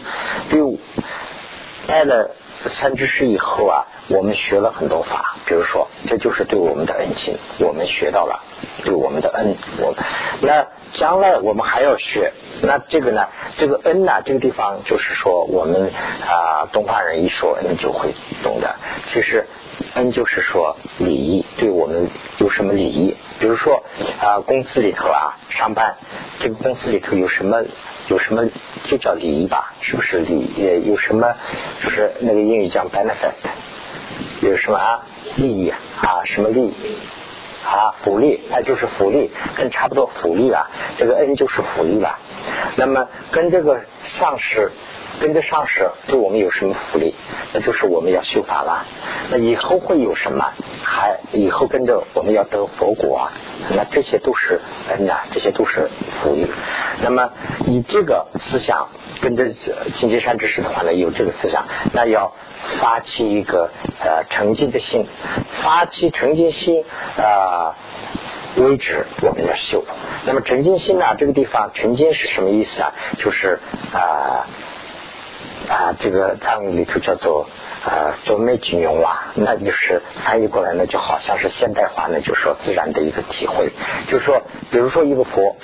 [0.50, 0.62] 对
[1.88, 2.30] 拜了。
[2.70, 8.42] 三知识以后啊，我们学了很多法，比如说，这就是对我们的恩情，我们学到了
[8.84, 9.56] 对我们的恩。
[9.80, 9.94] 我
[10.42, 15.92] 那将来我们还要学，那这个呢，这个恩呢，这个地方就是说，我们
[16.26, 18.76] 啊，东方人一说恩就会懂的。
[19.08, 19.48] 其实
[19.96, 23.18] 恩就是说礼仪，对我们有什么礼仪？
[23.40, 23.84] 比如说
[24.22, 25.96] 啊，公司里头啊，上班，
[26.40, 27.64] 这个公司里头有什么？
[28.08, 28.46] 有什么
[28.84, 29.74] 就叫礼仪吧？
[29.82, 30.50] 是不是礼？
[30.56, 31.34] 也有什么？
[31.84, 33.34] 就是那个英语讲 benefit，
[34.42, 35.02] 有什么啊？
[35.36, 36.24] 利益啊？
[36.26, 36.74] 什么利益？
[37.66, 37.96] 啊？
[38.04, 38.42] 福利？
[38.52, 40.70] 哎，就是福利，跟差不多福利啊。
[40.98, 42.20] 这个恩就是福利吧。
[42.76, 44.72] 那么跟这个上司。
[45.20, 47.14] 跟着上师对我们有什么福利？
[47.54, 48.86] 那就是我们要修法了。
[49.30, 50.52] 那以后会有什么？
[50.84, 53.32] 还以后跟着我们要得佛果啊，
[53.76, 56.48] 那这些都是恩呐，这些都是福利。
[57.02, 57.32] 那么
[57.66, 58.90] 以这个思想
[59.22, 59.50] 跟着
[59.96, 62.34] 金阶山之师的话呢，有这个思想，那要
[62.80, 65.08] 发起一个呃诚敬的心，
[65.62, 66.84] 发起诚敬心
[67.18, 67.76] 啊
[68.58, 69.84] 为止，我们要修。
[70.26, 72.92] 那么诚敬心呢，这个地方诚敬是什么意思啊？
[73.18, 73.60] 就是
[73.94, 74.46] 啊。
[75.70, 77.48] 啊，这个藏语里头叫做
[77.86, 83.72] 啊，多美金用啊，那就是翻译过来呢，就好像是现代化呢，就说自然的一个体会，
[84.08, 85.56] 就是说，比如说一个佛，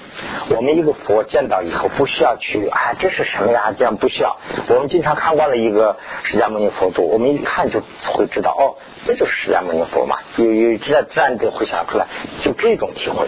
[0.56, 3.74] 我们一个佛见到以后不需要去啊，这是什么呀？
[3.78, 4.38] 这样不需要。
[4.70, 8.80] 我们经常看惯了一个释迦牟尼佛祖，我们一看就会知道哦。
[9.10, 12.06] 这就是释迦牟尼佛嘛，有有自然自然的会想出来，
[12.44, 13.26] 就这种体会。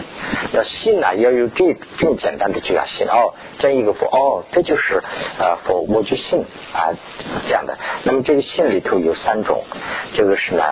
[0.53, 5.01] 要信呢，要有这这么简单的就要信哦，真一个佛哦，这就是
[5.39, 6.93] 呃佛，我就信啊
[7.47, 7.79] 这样的。
[8.03, 9.63] 那么这个信里头有三种，
[10.13, 10.63] 这个是呢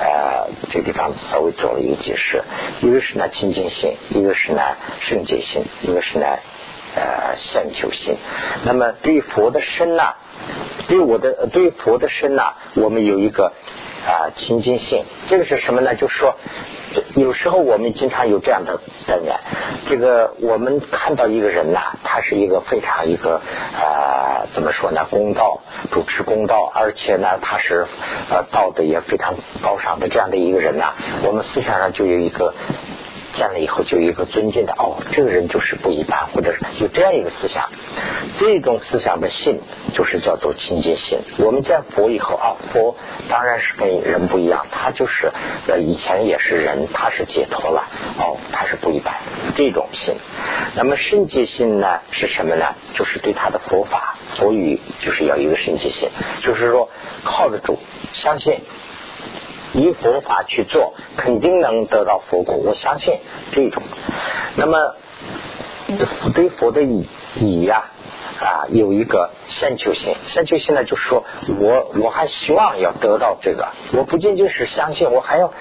[0.00, 2.42] 呃这个地方稍微做了一个解释，
[2.80, 4.60] 一个是呢清净性，一个是呢
[4.98, 6.26] 圣洁性，一个是呢
[6.96, 8.16] 呃善求信。
[8.64, 10.02] 那么对佛的身呢，
[10.88, 12.42] 对我的对佛的身呢，
[12.74, 13.52] 我们有一个。
[14.06, 15.96] 啊，清净性，这个是什么呢？
[15.96, 16.36] 就是说，
[17.14, 19.36] 有时候我们经常有这样的概念，
[19.86, 23.40] 这个我们看到一个人呐，他是一个非常一个
[23.74, 25.06] 啊，怎么说呢？
[25.10, 27.86] 公道，主持公道，而且呢，他是
[28.30, 32.54] 呃道德也非常高尚的这样的一个人呐，我们思想上就有一个
[33.36, 37.68] 见了以后就有一个尊敬的哦，这个人就是不一般，或者是有这样一个思想，
[38.40, 39.60] 这种思想的信
[39.94, 41.18] 就是叫做亲近心。
[41.38, 42.96] 我们见佛以后啊，佛
[43.28, 45.30] 当然是跟人不一样，他就是
[45.68, 47.84] 呃以前也是人，他是解脱了
[48.18, 49.14] 哦，他是不一般
[49.54, 50.14] 这种心。
[50.74, 52.74] 那么圣洁心呢是什么呢？
[52.94, 56.08] 就是对他的佛法佛语就是要一个圣洁心，
[56.40, 56.88] 就是说
[57.24, 57.78] 靠得住，
[58.14, 58.60] 相信。
[59.76, 62.56] 以佛法去做，肯定能得到佛果。
[62.56, 63.18] 我相信
[63.52, 63.82] 这种。
[64.56, 64.94] 那么
[66.34, 67.84] 对佛的以以呀
[68.40, 70.14] 啊，有一个先求心。
[70.28, 71.24] 先求心呢，就是说
[71.60, 73.68] 我我还希望要得到这个。
[73.92, 75.52] 我不仅仅是相信，我还要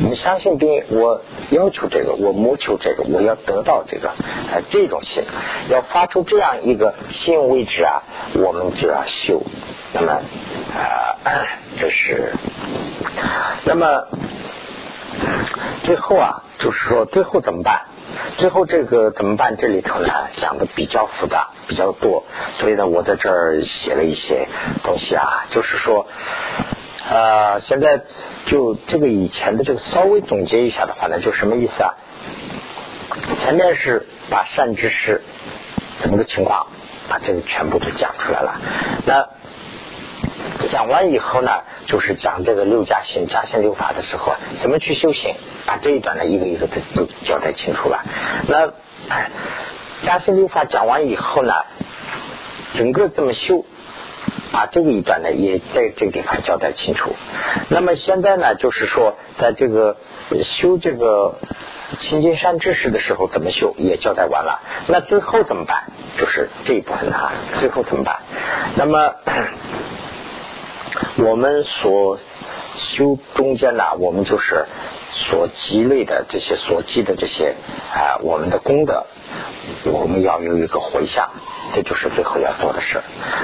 [0.00, 4.10] 你相信并我要求这个，我谋求这个，我要得到这个。
[4.50, 5.24] 哎，这种心
[5.68, 8.02] 要发出这样一个心为止啊，
[8.34, 9.42] 我们就要修。
[9.92, 10.12] 那么
[11.24, 11.44] 啊，
[11.78, 12.32] 这是。
[13.64, 14.06] 那么
[15.84, 17.86] 最后啊，就是说最后怎么办？
[18.38, 19.56] 最后这个怎么办？
[19.56, 22.24] 这里头呢讲的比较复杂，比较多，
[22.58, 24.48] 所以呢，我在这儿写了一些
[24.82, 26.06] 东西啊，就是说，
[27.08, 28.02] 呃，现在
[28.46, 31.94] 就这个以前的这个稍微总结一下的话呢，就什么意思啊？
[33.44, 35.22] 前面是把善知识
[35.98, 36.66] 怎么个情况，
[37.08, 38.60] 把这个全部都讲出来了。
[39.06, 39.28] 那
[40.68, 41.50] 讲完以后呢？
[41.86, 45.34] 就是讲这个六加行、加行六法的时候，怎么去修行？
[45.66, 48.04] 把这一段呢，一个一个的都交代清楚了。
[48.46, 48.72] 那
[50.02, 51.52] 加行六法讲完以后呢，
[52.74, 53.64] 整个这么修？
[54.52, 57.14] 把这个一段呢，也在这个地方交代清楚。
[57.68, 59.96] 那么现在呢，就是说，在这个
[60.44, 61.38] 修这个
[61.98, 64.60] 清净山知识的时候，怎么修也交代完了。
[64.88, 65.84] 那最后怎么办？
[66.16, 68.18] 就是这一部分啊，最后怎么办？
[68.76, 69.14] 那么。
[71.16, 72.18] 我们所
[72.76, 74.66] 修中间呢，我们就是
[75.12, 77.54] 所积累的这些所积的这些
[77.94, 79.06] 啊，我们的功德，
[79.84, 81.30] 我们要有一个回向，
[81.74, 83.00] 这就是最后要做的事。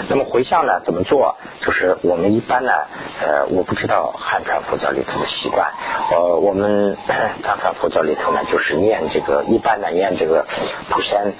[0.08, 1.36] 那么回向呢，怎么做？
[1.60, 2.72] 就是我们一般呢，
[3.20, 5.72] 呃，我不知道汉传佛教里头的习惯，
[6.10, 6.96] 呃，我们
[7.42, 10.46] 藏传佛教里头呢，就是念这个，一般呢念这个
[10.88, 11.34] 普贤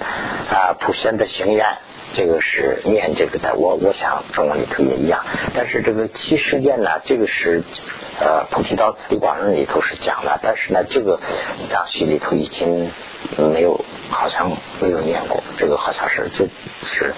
[0.49, 1.65] 啊，普贤的行愿。
[2.13, 7.63] 这个是念这个的，我我想中文里头也一样，但是这个七十念呢，这个是
[8.19, 11.19] 呃菩提道次第广论里头是讲了，但是呢这个
[11.69, 12.91] 藏系里头已经
[13.37, 16.45] 没有，好像没有念过，这个好像是这
[16.85, 17.13] 是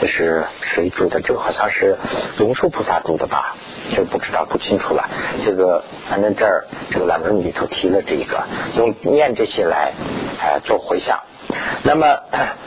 [0.00, 1.20] 这是谁住的？
[1.20, 1.96] 这个好像是
[2.38, 3.56] 龙树菩萨住的吧？
[3.94, 5.08] 这不知道不清楚了。
[5.44, 8.44] 这个反正这儿这个览文里头提了这一个，
[8.76, 9.92] 用念这些来
[10.40, 11.20] 呃做回向。
[11.82, 12.18] 那么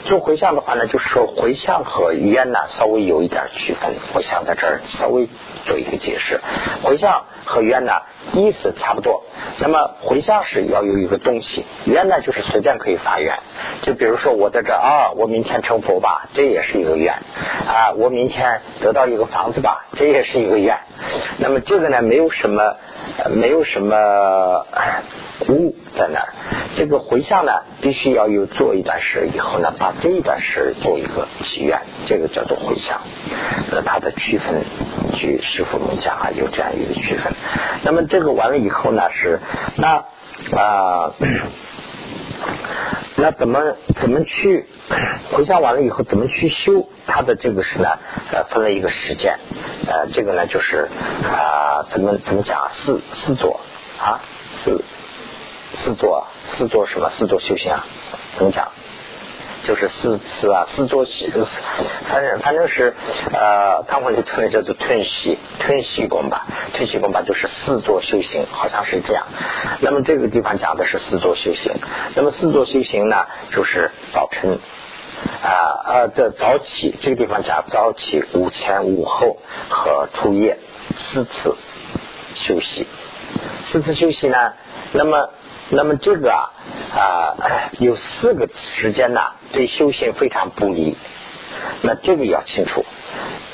[0.06, 5.28] 做回向的话呢，就是说回向和愿呢稍微有一点区分，我想在这儿稍微
[5.66, 6.40] 做一个解释。
[6.82, 7.92] 回向和愿呢
[8.32, 9.22] 意思差不多。
[9.58, 13.38] 那么回向是要有一个东西，愿呢就是随便可以发愿。
[13.82, 17.14] 就比如说我在这啊，我明天成佛吧，这也是一个愿
[17.66, 17.92] 啊。
[17.96, 20.78] 我明天得到一个房子吧，这也是一个愿。
[21.38, 22.76] 那么这个呢没有什么，
[23.30, 24.66] 没有什么。
[25.48, 26.28] 物在那儿，
[26.76, 32.98] 这个回向呢，必须要有做一段事以后呢，把这一段事做一个祈愿，这个叫做回向。
[33.70, 34.64] 那它的区分，
[35.14, 37.30] 据师傅们讲啊，有这样一个区分。
[37.82, 39.38] 那么这个完了以后呢，是
[39.76, 40.06] 那
[40.56, 41.12] 啊，
[43.16, 44.64] 那怎么怎么去
[45.30, 46.88] 回向完了以后，怎么去修？
[47.06, 47.98] 它的这个是呢，
[48.32, 49.38] 呃，分了一个时间，
[49.88, 50.88] 呃，这个呢就是
[51.22, 52.68] 啊，怎么怎么讲？
[52.70, 53.60] 四四座
[53.98, 54.82] 啊，四。
[55.72, 57.08] 四座，四座什么？
[57.10, 57.86] 四座修行啊？
[58.34, 58.68] 怎么讲？
[59.62, 61.30] 就是四次啊，四座习，
[62.08, 62.94] 反正反正是
[63.30, 69.26] 呃，他们里头叫做吞息吞息功吧，吞息功吧就是四座修行，好像是这样。
[69.80, 71.74] 那么这个地方讲的是四座修行。
[72.14, 74.58] 那么四座修行呢，就是早晨
[75.42, 75.50] 啊
[75.84, 79.36] 啊这早起，这个地方讲早起、午前、午后
[79.68, 80.58] 和初夜
[80.96, 81.54] 四次
[82.34, 82.86] 休息。
[83.64, 84.54] 四次休息呢，
[84.92, 85.28] 那么。
[85.72, 86.50] 那么这个啊
[86.94, 87.34] 啊
[87.78, 89.20] 有四个时间呢，
[89.52, 90.96] 对修行非常不利。
[91.82, 92.84] 那这个要清楚，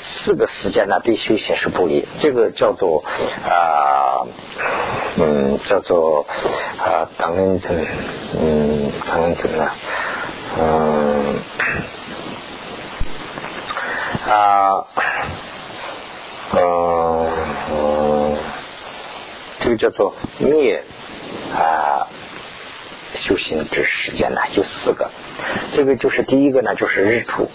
[0.01, 2.07] 四个时间呢对修行是不利。
[2.19, 3.03] 这个叫做
[3.47, 4.25] 啊
[5.17, 6.25] 嗯叫做
[6.79, 7.85] 啊当恩怎
[8.39, 9.71] 嗯当恩怎呢
[10.59, 11.39] 嗯
[14.27, 14.85] 啊
[16.53, 18.35] 嗯
[19.59, 20.83] 这个叫做灭。
[21.53, 22.07] 啊，
[23.15, 25.09] 修行之时间呢有四个，
[25.73, 27.49] 这个就是第一个呢就是日出，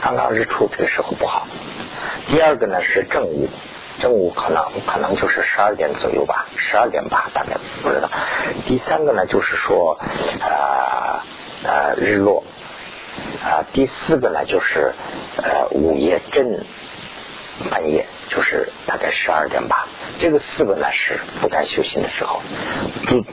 [0.00, 1.46] 刚刚日出这个时候不好。
[2.28, 3.48] 第二个呢是正午，
[4.00, 8.10] 正午可能可能就是十二点左右吧，十二点吧，大概不知道。
[8.66, 9.98] 第三个呢，就是说
[10.40, 11.22] 呃
[11.64, 12.44] 呃日落
[13.42, 13.64] 啊。
[13.72, 14.92] 第四个呢，就是
[15.36, 16.64] 呃午夜正
[17.70, 19.88] 半夜，就是大概十二点吧。
[20.18, 22.42] 这个四个呢是不该修行的时候，
[23.06, 23.24] 比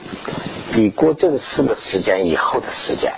[0.72, 3.12] 比过这个四个时间以后的时间。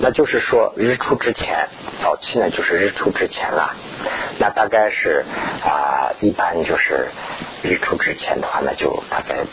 [0.00, 1.68] 那就是说，日出之前，
[2.00, 3.76] 早期呢就是日出之前了。
[4.38, 5.22] 那大概是
[5.62, 7.08] 啊，一般就是
[7.62, 9.44] 日出之前的话，那就大概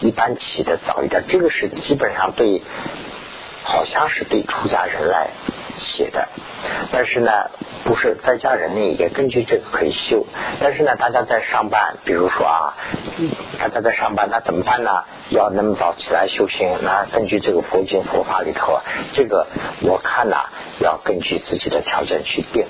[0.00, 1.24] 一般起的早一点。
[1.28, 2.60] 这个是基本上对，
[3.64, 5.30] 好像是对出家人来
[5.78, 6.28] 写的。
[6.92, 7.50] 但是呢，
[7.90, 10.24] 不是在家人呢也根据这个可以修。
[10.60, 12.78] 但是呢，大家在上班，比如说啊，
[13.58, 15.02] 大家在上班，那怎么办呢？
[15.30, 16.68] 要那么早起来修行？
[16.82, 18.78] 那根据这个佛经佛法里头，
[19.12, 19.48] 这个
[19.82, 20.36] 我看呐，
[20.78, 22.64] 要根据自己的条件去定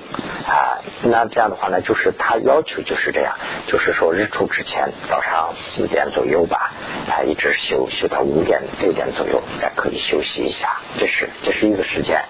[0.49, 0.81] 啊。
[1.03, 3.35] 那这样的话呢，就是他要求就是这样，
[3.67, 6.73] 就是说日出之前，早上四点左右吧，
[7.11, 10.81] 啊，一直修修到五点六点左右，再可以休息一下。
[10.99, 12.25] 这是这是一个时间。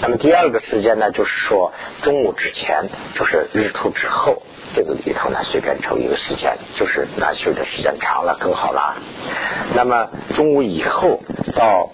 [0.00, 4.42] 那么第二个时间呢，就是说中午之前，就是日出之后。
[4.74, 8.98] 这个里头呢，随便抽一个时间，就是那修的时间长了更好了。
[9.74, 11.22] 那么中午以后
[11.56, 11.90] 到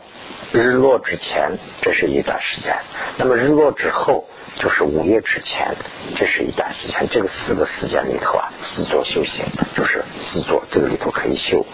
[0.53, 2.75] 日落之前，这是一段时间；
[3.17, 4.25] 那么日落之后，
[4.59, 5.77] 就是午夜之前，
[6.17, 7.07] 这是一段时间。
[7.09, 9.45] 这个四个时间里头啊，四座修行，
[9.77, 11.65] 就是四座这个里头可以修。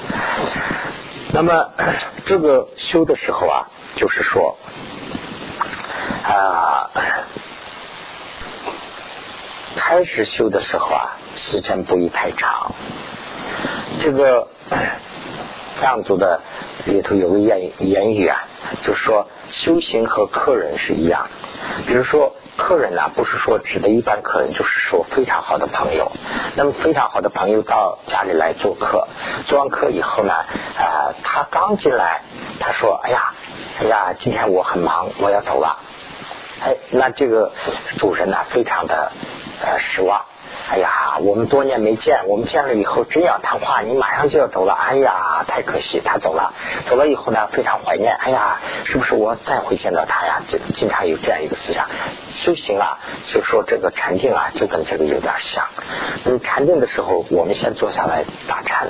[1.32, 1.70] 那么
[2.26, 4.58] 这个修的时候啊，就是说
[6.32, 6.90] 啊。
[9.76, 12.72] 开始修的时候啊，时间不宜太长。
[14.02, 14.48] 这个
[15.80, 16.40] 藏族的
[16.86, 18.44] 里头有个言言语啊，
[18.82, 21.28] 就是说修行和客人是一样。
[21.86, 26.12] 比如说客人呢，不是说指的一般客人，就是说非常好的朋友。
[26.56, 29.08] 那么非常好的朋友到家里来做客，
[29.46, 30.34] 做完客以后呢，
[30.78, 32.22] 啊，他刚进来，
[32.60, 33.32] 他说：“哎呀，
[33.80, 35.78] 哎呀，今天我很忙，我要走了。”
[36.62, 37.52] 哎，那这个
[37.98, 39.12] 主人呢，非常的。
[39.62, 40.24] 呃，失望。
[40.70, 44.72] 哎呀，我们多年没见，我们见了以后真要谈话，你马上就要走了。
[44.72, 46.54] 哎呀，太可惜，他走了。
[46.86, 48.14] 走了以后呢，非常怀念。
[48.14, 50.40] 哎呀，是不是我再会见到他呀？
[50.48, 51.86] 这经常有这样一个思想。
[52.30, 52.98] 修行啊，
[53.30, 55.66] 就说这个禅定啊，就跟这个有点像。
[56.24, 58.88] 那么禅定的时候，我们先坐下来打禅。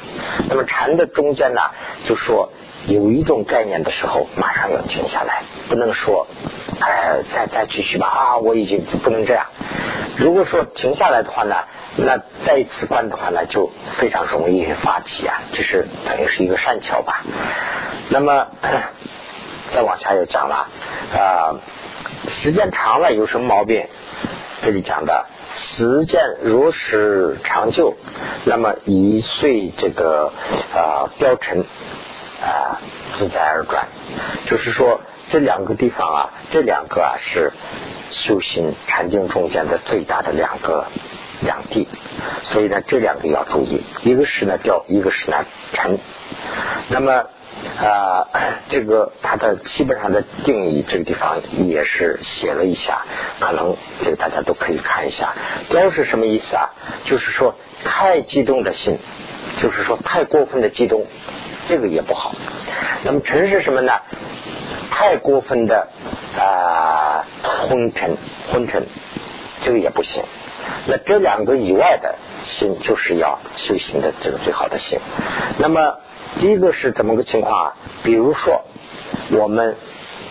[0.49, 1.63] 那么禅的中间呢，
[2.05, 2.53] 就说
[2.87, 6.27] 有一种概念的时候，马上要停下来，不能说。
[6.81, 8.39] 哎，再再继续吧啊！
[8.39, 9.47] 我已经不能这样。
[10.17, 11.57] 如果说停下来的话呢，
[11.97, 17.23] 那再一次关的话呢，就非常容易发起啊，就是等于是一个善巧吧。
[18.09, 18.47] 那么
[19.75, 20.69] 再往下又讲了
[21.15, 21.61] 啊，
[22.29, 23.87] 时间长了有什么毛病？
[24.63, 27.95] 这里讲的时间如是长久，
[28.45, 30.33] 那么一岁这个
[30.75, 31.65] 啊标成
[32.41, 32.81] 啊
[33.19, 33.87] 自在而转，
[34.47, 35.01] 就是说。
[35.33, 37.53] 这两个地方啊，这两个啊是
[38.11, 40.87] 修行禅定中间的最大的两个
[41.41, 41.87] 两地，
[42.43, 45.97] 所以呢，这两个要注意，一个是呢调，一个是呢禅。
[46.89, 47.27] 那么
[47.79, 48.27] 啊，
[48.71, 53.03] 这个它的基本上的定义，这个地方也是写了一下，
[53.39, 55.35] 可能这个大家都可以看一下。
[55.69, 56.71] 雕是什么意思啊？
[57.05, 58.99] 就是说太激动的心，
[59.63, 61.07] 就是说太过分的激动，
[61.71, 62.35] 这个也不好。
[63.05, 63.93] 那么尘是什么呢？
[64.91, 65.87] 太过分的
[66.37, 67.25] 啊
[67.69, 68.17] 昏沉
[68.53, 68.89] 昏沉，
[69.63, 70.25] 这个也不行。
[70.89, 74.99] 那这两个以外的心，就是要修行的这个最好的心。
[75.59, 75.99] 那么
[76.41, 77.77] 第一个是怎么个情况啊？
[78.03, 78.65] 比如说
[79.31, 79.77] 我们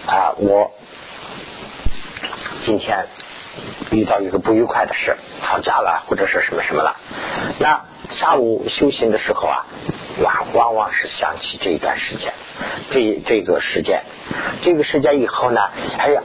[0.05, 0.71] 啊，我
[2.63, 3.05] 今天
[3.91, 6.97] 遇到一个不愉快的事，吵架了或者是什么什么了，
[7.59, 9.65] 那下午修行的时候啊。
[10.21, 12.33] 往往往是想起这一段时间，
[12.91, 14.03] 这这个时间，
[14.63, 15.61] 这个时间以后呢，
[15.97, 16.21] 哎呀，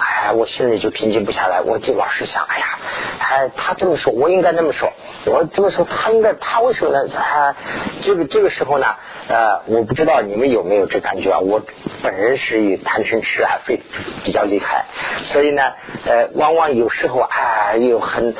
[0.00, 2.78] 哎，我心里就平静不下来，我就老是想，哎呀，
[3.20, 4.92] 哎，他这么说，我应该那么说，
[5.26, 7.08] 我这么说，他应该，他为什么呢？
[7.16, 7.54] 啊，
[8.02, 8.96] 这个这个时候呢，
[9.28, 11.38] 呃，我不知道你们有没有这感觉啊？
[11.38, 11.62] 我
[12.02, 13.78] 本人是以贪嗔痴啊，非
[14.24, 14.86] 比较厉害，
[15.22, 15.62] 所以呢，
[16.04, 18.34] 呃，往往有时候啊，有很，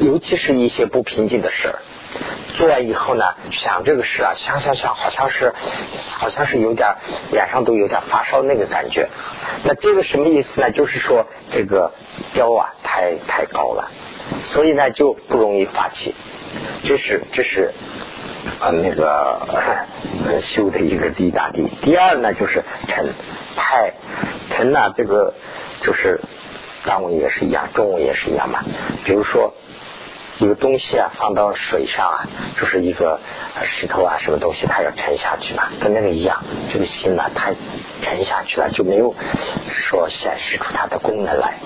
[0.00, 1.74] 尤其是一些不平静的事。
[2.56, 5.52] 做完以后呢，想这个事啊，想想想，好像是，
[6.12, 6.94] 好像是有点
[7.32, 9.08] 脸上都有点发烧那个感觉。
[9.64, 10.70] 那这个什么意思呢？
[10.70, 11.92] 就是说这个
[12.32, 13.90] 标啊太太高了，
[14.44, 16.14] 所以呢就不容易发起。
[16.84, 17.72] 这是这是
[18.60, 19.40] 呃那个
[20.40, 21.68] 修的一个第一大地。
[21.82, 23.12] 第二呢就是沉，
[23.56, 23.94] 太
[24.50, 25.34] 沉呢这个
[25.80, 26.20] 就是
[26.84, 28.60] 当午也是一样，中午也是一样嘛。
[29.04, 29.54] 比如说。
[30.36, 32.26] 一个东西啊放到水上啊，
[32.56, 33.20] 就是一个
[33.66, 37.52] 石头啊什么东西，它要沉下去嘛，跟那个一样，这个心呢它
[38.02, 39.14] 沉下去了就没有
[39.72, 41.60] 说显示出它的功能来。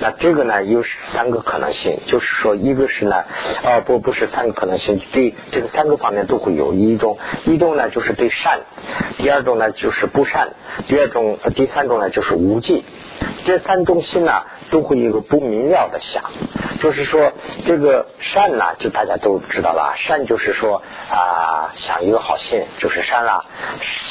[0.00, 3.26] 那这个呢有三个可能性，就是说一个是呢，
[3.62, 8.62] 哦不不是三个可能性，对这个三个方面都会有一种，一种呢就是对善，
[9.18, 10.48] 第二种呢就是不善，
[10.88, 12.82] 第二种第三种呢就是无尽。
[13.44, 16.24] 这三种心呢，都会有个不明了的想，
[16.80, 17.32] 就是说
[17.66, 23.44] 这个善呢，就大家都知道了，善就是说啊，想一个好心就是善了，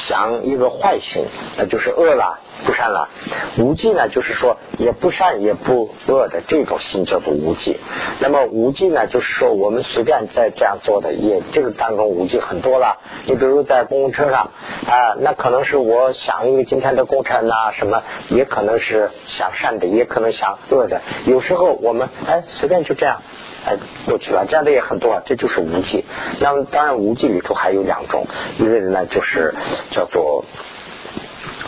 [0.07, 1.25] 想一个坏心
[1.57, 2.39] 那就是恶了。
[2.65, 3.09] 不善了，
[3.57, 7.77] 无忌呢，就是说也不善也不恶的这种心叫做无忌。
[8.19, 12.99] 那么无忌呢，就是说我们随便在这样做的，也这个当中无忌很多了。
[13.25, 14.51] 你比如在公共车上
[14.87, 21.01] 啊，那可能是我想一个今天的工程啊，什么也可能是想善的，也可能想恶的。
[21.25, 23.21] 有时候我们哎随便就这样
[23.65, 23.75] 哎
[24.05, 26.05] 过去了，这样的也很多，这就是无忌。
[26.39, 28.25] 那么当然无忌里头还有两种，
[28.57, 29.53] 一个呢就是
[29.91, 30.45] 叫做。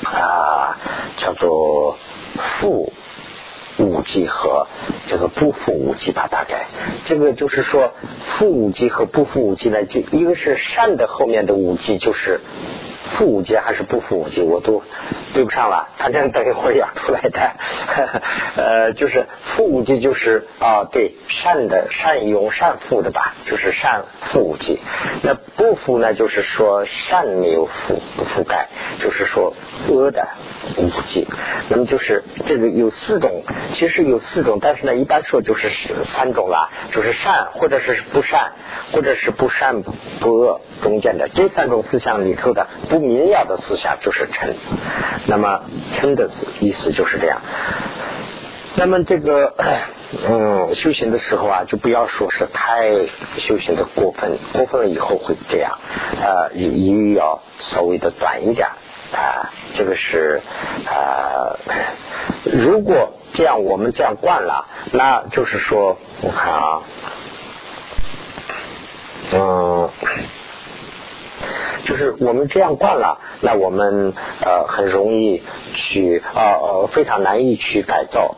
[0.03, 0.77] 啊，
[1.17, 1.97] 叫做
[2.35, 2.91] 负
[3.77, 4.67] 五 G 和
[5.07, 6.67] 这个不负五 G 吧，大概
[7.05, 7.93] 这个就是说
[8.37, 12.41] 负五 G 和不负五 G 呢，这一个是善的后面的五 G 就是。
[13.11, 14.83] 负五级还是不负五级，我都
[15.33, 15.89] 对不上了。
[15.97, 17.51] 反正等一会儿要出来的，
[18.55, 24.79] 呃，就是负五级就是啊，对善的善用善负的吧，就是善负五级。
[25.23, 28.67] 那不负呢，就是说善没有覆覆盖，
[28.99, 29.53] 就是说
[29.87, 30.27] 恶的
[30.77, 31.27] 五级。
[31.69, 33.43] 那么就是这个有四种，
[33.73, 35.69] 其实有四种，但是呢，一般说就是
[36.05, 38.51] 三种了，就是善或者是不善，
[38.91, 39.81] 或者是不善
[40.19, 42.67] 不恶中间的这三种思想里头的。
[42.95, 44.53] 不明了的思想就是嗔，
[45.25, 45.65] 那么
[45.99, 46.29] 嗔的
[46.61, 47.41] 意思就是这样。
[48.75, 49.53] 那么这个
[50.29, 52.89] 嗯，修行的时候啊，就不要说是太
[53.37, 55.77] 修行的过分，过分了以后会这样。
[56.21, 58.69] 呃，语要稍微的短一点
[59.13, 60.41] 啊，这个是
[60.85, 61.59] 啊。
[62.45, 66.81] 如果这样，我们这样惯了，那就是说，我看啊，
[69.33, 69.89] 嗯。
[71.85, 75.43] 就是我们这样惯了，那我们呃很容易
[75.75, 78.35] 去呃呃非常难以去改造，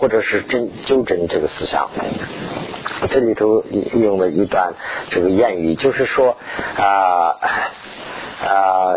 [0.00, 1.90] 或者是正纠正这个思想。
[3.10, 3.62] 这里头
[3.94, 4.72] 用了一段
[5.10, 6.36] 这个谚语，就是说
[6.76, 7.36] 啊
[8.42, 8.96] 啊，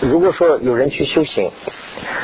[0.00, 1.52] 如果说有人去修行，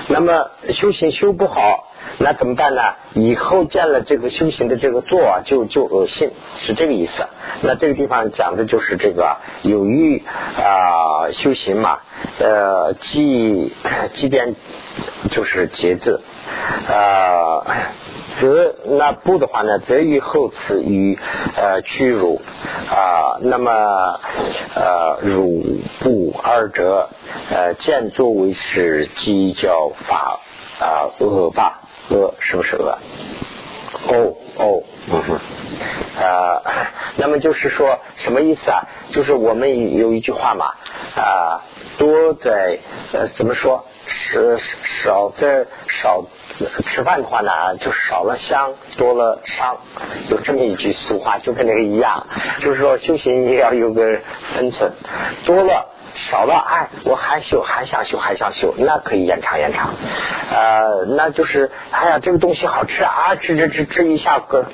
[0.09, 1.94] 那么修行修不好。
[2.19, 2.83] 那怎么办呢？
[3.15, 7.27] 以后见了这个修行的这个座啊，就就恶心，是这个意思。
[7.63, 10.23] 那这个地方讲的就是这个有欲
[10.57, 11.99] 啊修行嘛，
[12.39, 13.73] 呃，即
[14.13, 14.55] 即便
[15.31, 16.21] 就是节制，
[16.89, 17.65] 呃，
[18.41, 21.19] 则那不的话呢，则于后此于
[21.57, 22.41] 呃屈辱
[22.91, 23.73] 啊，那么
[24.75, 27.09] 呃辱不二者
[27.51, 30.39] 呃见作为是计较法
[30.79, 31.81] 啊恶霸。
[32.11, 32.99] 恶是不是恶？
[34.07, 35.35] 哦哦，嗯哼，
[36.23, 36.63] 啊，
[37.17, 38.83] 那么就是说什么意思啊？
[39.13, 40.75] 就是我们有一句话嘛，
[41.17, 41.63] 啊，
[41.97, 42.79] 多在
[43.13, 43.85] 呃怎么说？
[44.07, 44.59] 是
[45.03, 46.27] 少在少
[46.87, 49.79] 吃饭的话呢，就少了香，多了伤，
[50.29, 52.27] 有这么一句俗话，就跟那个一样，
[52.59, 54.19] 就是说修行也要有个
[54.55, 54.93] 分寸，
[55.47, 55.94] 多了。
[56.15, 59.95] 少了，哎，我还修，还想修，还想修，那可以延长延长，
[60.51, 64.67] 呃，那就是，哎呀，这个东西好吃啊，吃吃吃吃一下个。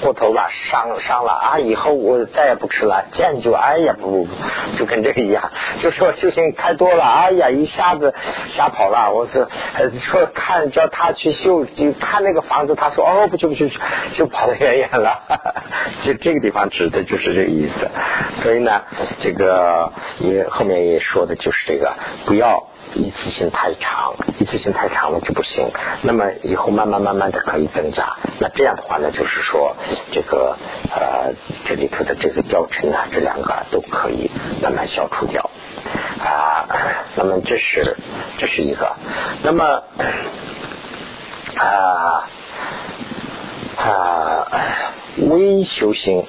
[0.00, 1.58] 过头了，伤伤了啊！
[1.60, 4.30] 以后我再也不吃了，见就哎呀不不不，
[4.76, 8.12] 就跟这个一样，就说修行太多了，哎呀一下子
[8.48, 9.12] 吓跑了。
[9.12, 9.46] 我是
[10.00, 13.72] 说看叫他去修，就看那个房子，他说哦不去不去，
[14.12, 15.22] 就跑得远远了。
[16.02, 17.88] 就这个地方指的就是这个意思。
[18.42, 18.82] 所以呢，
[19.22, 21.94] 这个也后面也说的就是这个，
[22.26, 22.68] 不要。
[22.94, 25.68] 一次性太长，一次性太长了就不行。
[26.02, 28.14] 那么以后慢慢慢慢的可以增加。
[28.38, 29.74] 那这样的话呢，就是说
[30.12, 30.56] 这个
[30.90, 31.32] 呃
[31.64, 34.30] 这里头的这个掉尘啊，这两个都可以
[34.62, 35.50] 慢慢消除掉
[36.20, 36.68] 啊。
[37.16, 37.96] 那么这是
[38.38, 38.94] 这是一个。
[39.42, 39.82] 那么
[41.56, 42.28] 啊
[43.76, 44.46] 啊
[45.16, 46.26] 微修行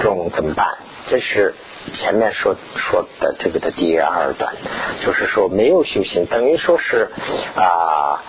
[0.00, 0.78] 中怎么办？
[1.08, 1.56] 这是。
[1.92, 4.54] 前面说说的这个的第二段，
[5.04, 7.10] 就是说没有修行，等于说是
[7.54, 8.24] 啊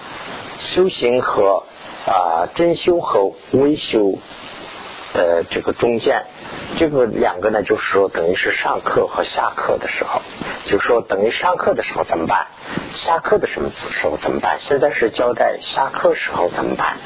[0.60, 1.64] 修行和
[2.06, 4.20] 啊真修和微修
[5.14, 6.26] 的这个中间，
[6.78, 10.22] 这个两个呢，就是说等于是上课和下课的时候，
[10.66, 12.48] 就说等于上课的时候怎么办？
[12.93, 14.58] 下课的什么时候怎么办？
[14.60, 16.98] 现在是交代下课时候怎么办？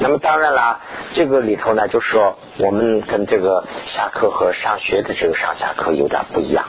[0.00, 0.80] 那么当然啦，
[1.14, 6.64] 这个里头呢，就是说我们跟这个下课和上学的这个上下课有点不一样。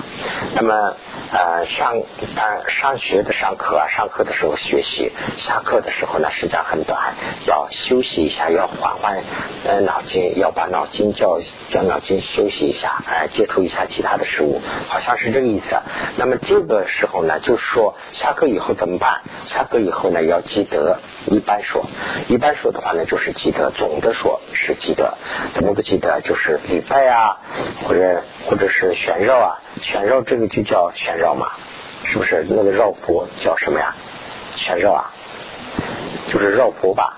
[0.54, 0.96] 那么
[1.32, 1.96] 呃上
[2.36, 7.14] 呃上学的上课啊，上课的时候学习，下课的时候呢时间很短，
[7.48, 9.24] 要休息一下，要缓缓
[9.66, 11.40] 呃脑筋，要把脑筋叫
[11.70, 15.76] 叫脑先休息一下，哎，接触一下其他的事物，好像是这个意思。
[16.18, 19.22] 那么这个时候呢，就说下课以后怎么办？
[19.46, 21.00] 下课以后呢，要记得。
[21.28, 21.88] 一般说，
[22.28, 25.18] 一般说的话呢，就是记得；总的说是记得。
[25.54, 26.22] 怎么不记得？
[26.22, 27.40] 就是礼拜啊，
[27.84, 31.54] 或者或者是旋绕啊，旋绕这个就叫旋绕嘛，
[32.04, 32.46] 是不是？
[32.48, 33.96] 那个绕佛叫什么呀？
[34.56, 35.12] 旋绕啊，
[36.28, 37.18] 就是绕佛吧。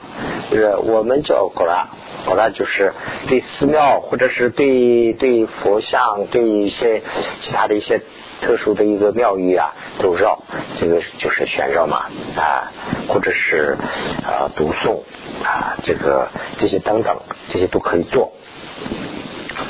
[0.51, 1.89] 呃，我们叫果拉，
[2.27, 2.93] 后来就是
[3.27, 7.01] 对寺庙或者是对对佛像、对一些
[7.41, 8.01] 其他的一些。
[8.39, 10.37] 特殊的一个庙宇啊，都绕，
[10.75, 12.05] 这个就是旋绕嘛
[12.35, 12.71] 啊，
[13.07, 13.75] 或者是
[14.23, 14.99] 啊读诵
[15.43, 17.17] 啊，这个这些等等，
[17.49, 18.31] 这些都可以做。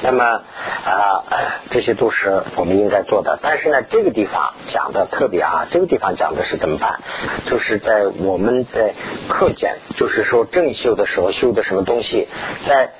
[0.03, 0.23] 那么
[0.85, 1.23] 啊，
[1.69, 3.39] 这些都是我们应该做的。
[3.41, 6.99] 但是呢，这个地方讲的特别啊，这个地方讲的是怎么办？
[7.45, 8.93] 就是在我们在
[9.27, 12.27] 课间，就是说正修的时候修的什么东西，
[12.67, 12.91] 在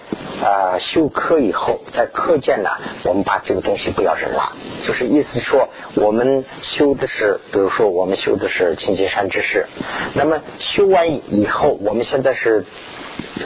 [0.43, 2.69] 啊修课以后，在课间呢，
[3.03, 4.53] 我们把这个东西不要扔了。
[4.85, 9.67] 就是意思说，我们修的是，比如说我们修的是清净山之事，
[10.13, 12.65] 那么修完以后，我们现在是。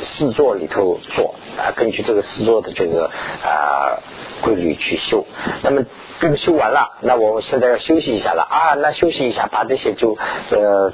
[0.01, 3.09] 四座里头做啊，根据这个四座的这个
[3.43, 3.99] 啊
[4.41, 5.25] 规律去修。
[5.63, 5.83] 那么
[6.19, 10.17] 这个修完了，那我现在要休息一下了啊，那休息一下，把这些就
[10.51, 10.93] 呃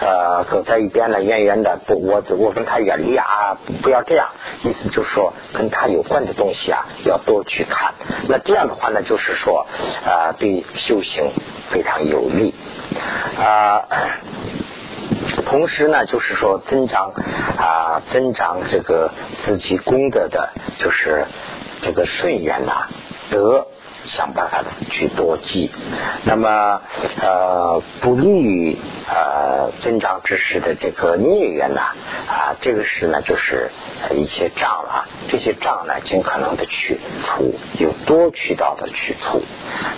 [0.00, 4.28] 呃搁在一边了，远远的不，我我跟他远离啊，不要这样。
[4.62, 7.94] 意思就是说，跟他有关的东西啊，要多去看。
[8.28, 9.66] 那这样的话呢，就是说
[10.04, 11.30] 啊，对修行
[11.70, 12.54] 非常有利
[13.38, 13.84] 啊。
[15.46, 17.12] 同时呢，就是说增长
[17.56, 19.12] 啊，增长这个
[19.44, 21.24] 自己功德的，就是
[21.82, 22.88] 这个顺缘呐，
[23.30, 23.66] 得
[24.04, 25.70] 想办法的去多积。
[26.24, 26.80] 那么
[27.22, 28.76] 呃，不利于
[29.08, 31.94] 呃增长知识的这个孽缘呐
[32.28, 33.70] 啊，这个是呢，就是
[34.14, 35.06] 一些障啊。
[35.28, 39.42] 这些障呢，尽可能的去除，有多渠道的去除。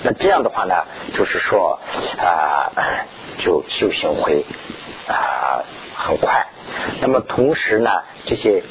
[0.03, 0.75] 那这样的话呢，
[1.15, 1.81] 就是说
[2.19, 2.71] 啊，
[3.39, 4.45] 就修行会。
[5.09, 5.65] 啊，
[5.97, 6.47] 很快。
[7.01, 8.63] 那么同时呢，这些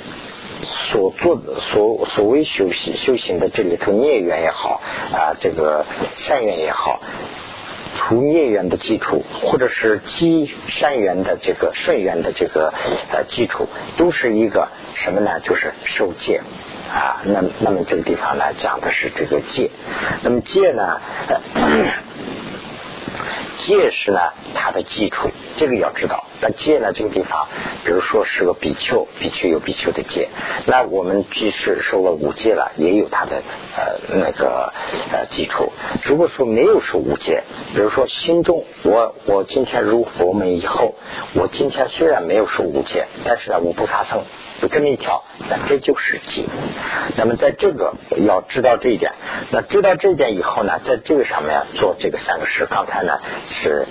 [0.90, 4.82] 所做的所所谓修行修行的这里头孽缘也好
[5.12, 5.86] 啊，这个
[6.16, 7.02] 善缘也好，
[7.98, 12.74] 除孽缘的基础，或者是积善缘的这个顺缘的这个
[13.12, 13.68] 呃基础，
[13.98, 15.40] 都是一个什么呢？
[15.40, 16.42] 就是受戒
[16.92, 17.22] 啊。
[17.24, 19.72] 那那么这个地方呢，讲的是这个戒。
[20.22, 21.02] 那么戒呢？
[21.28, 21.42] 呃
[23.68, 26.24] 戒是呢，它的基础，这个要知道。
[26.40, 27.50] 那戒呢，这个地方，
[27.84, 30.30] 比如说是个比丘，比丘有比丘的戒。
[30.66, 33.44] 那我们即使受了五戒了，也有它的
[33.76, 34.72] 呃那个
[35.12, 35.74] 呃基础。
[36.04, 37.44] 如果说没有受五戒，
[37.74, 40.96] 比如说心中我我今天入佛门以后，
[41.34, 44.24] 我今天虽然没有受五戒，但是呢，我不杀生。
[44.62, 46.46] 就这么一条，那这就是戒。
[47.16, 49.14] 那么在这个要知道这一点，
[49.52, 52.68] 那知道这一点以后呢，在这个上面做这个三个事。
[52.70, 53.88] 刚才呢是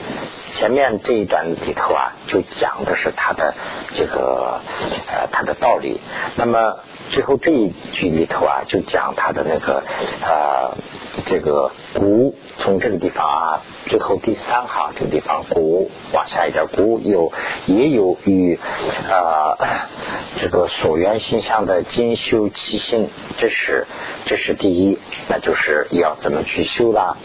[0.52, 3.54] 前面这一段里头啊，就讲的是他的
[3.94, 4.60] 这个
[5.06, 6.00] 呃他的道理。
[6.36, 9.82] 那么最后这一句里头啊，就讲他的那个
[10.22, 10.76] 呃
[11.27, 17.33] 这个骨从这个地方啊，最后第三行这个地方骨往下一点骨有
[17.66, 18.59] 也有与
[19.11, 19.89] 啊
[20.37, 23.87] 这个所缘心相的精修其心，这是
[24.24, 24.99] 这是第一，
[25.29, 27.16] 那就是要怎么去修啦。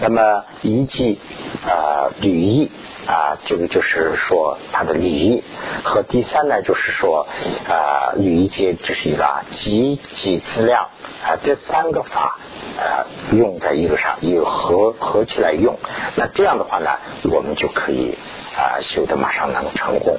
[0.00, 1.18] 那么以及
[1.64, 2.70] 啊履意。
[3.06, 5.44] 啊，这个就是说它的礼仪
[5.84, 7.26] 和第三呢，就是说
[7.68, 10.88] 啊，礼仪界这是一个积极资量
[11.24, 12.38] 啊，这三个法
[12.78, 15.78] 啊用在一个上，有合合起来用，
[16.16, 16.90] 那这样的话呢，
[17.30, 18.18] 我们就可以
[18.56, 20.18] 啊修的马上能成功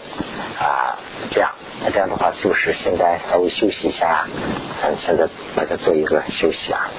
[0.57, 0.97] 啊，
[1.31, 1.51] 这样，
[1.83, 4.25] 那这样的话，是不是现在稍微休息一下？
[4.81, 6.89] 咱现在大家做一个休息啊。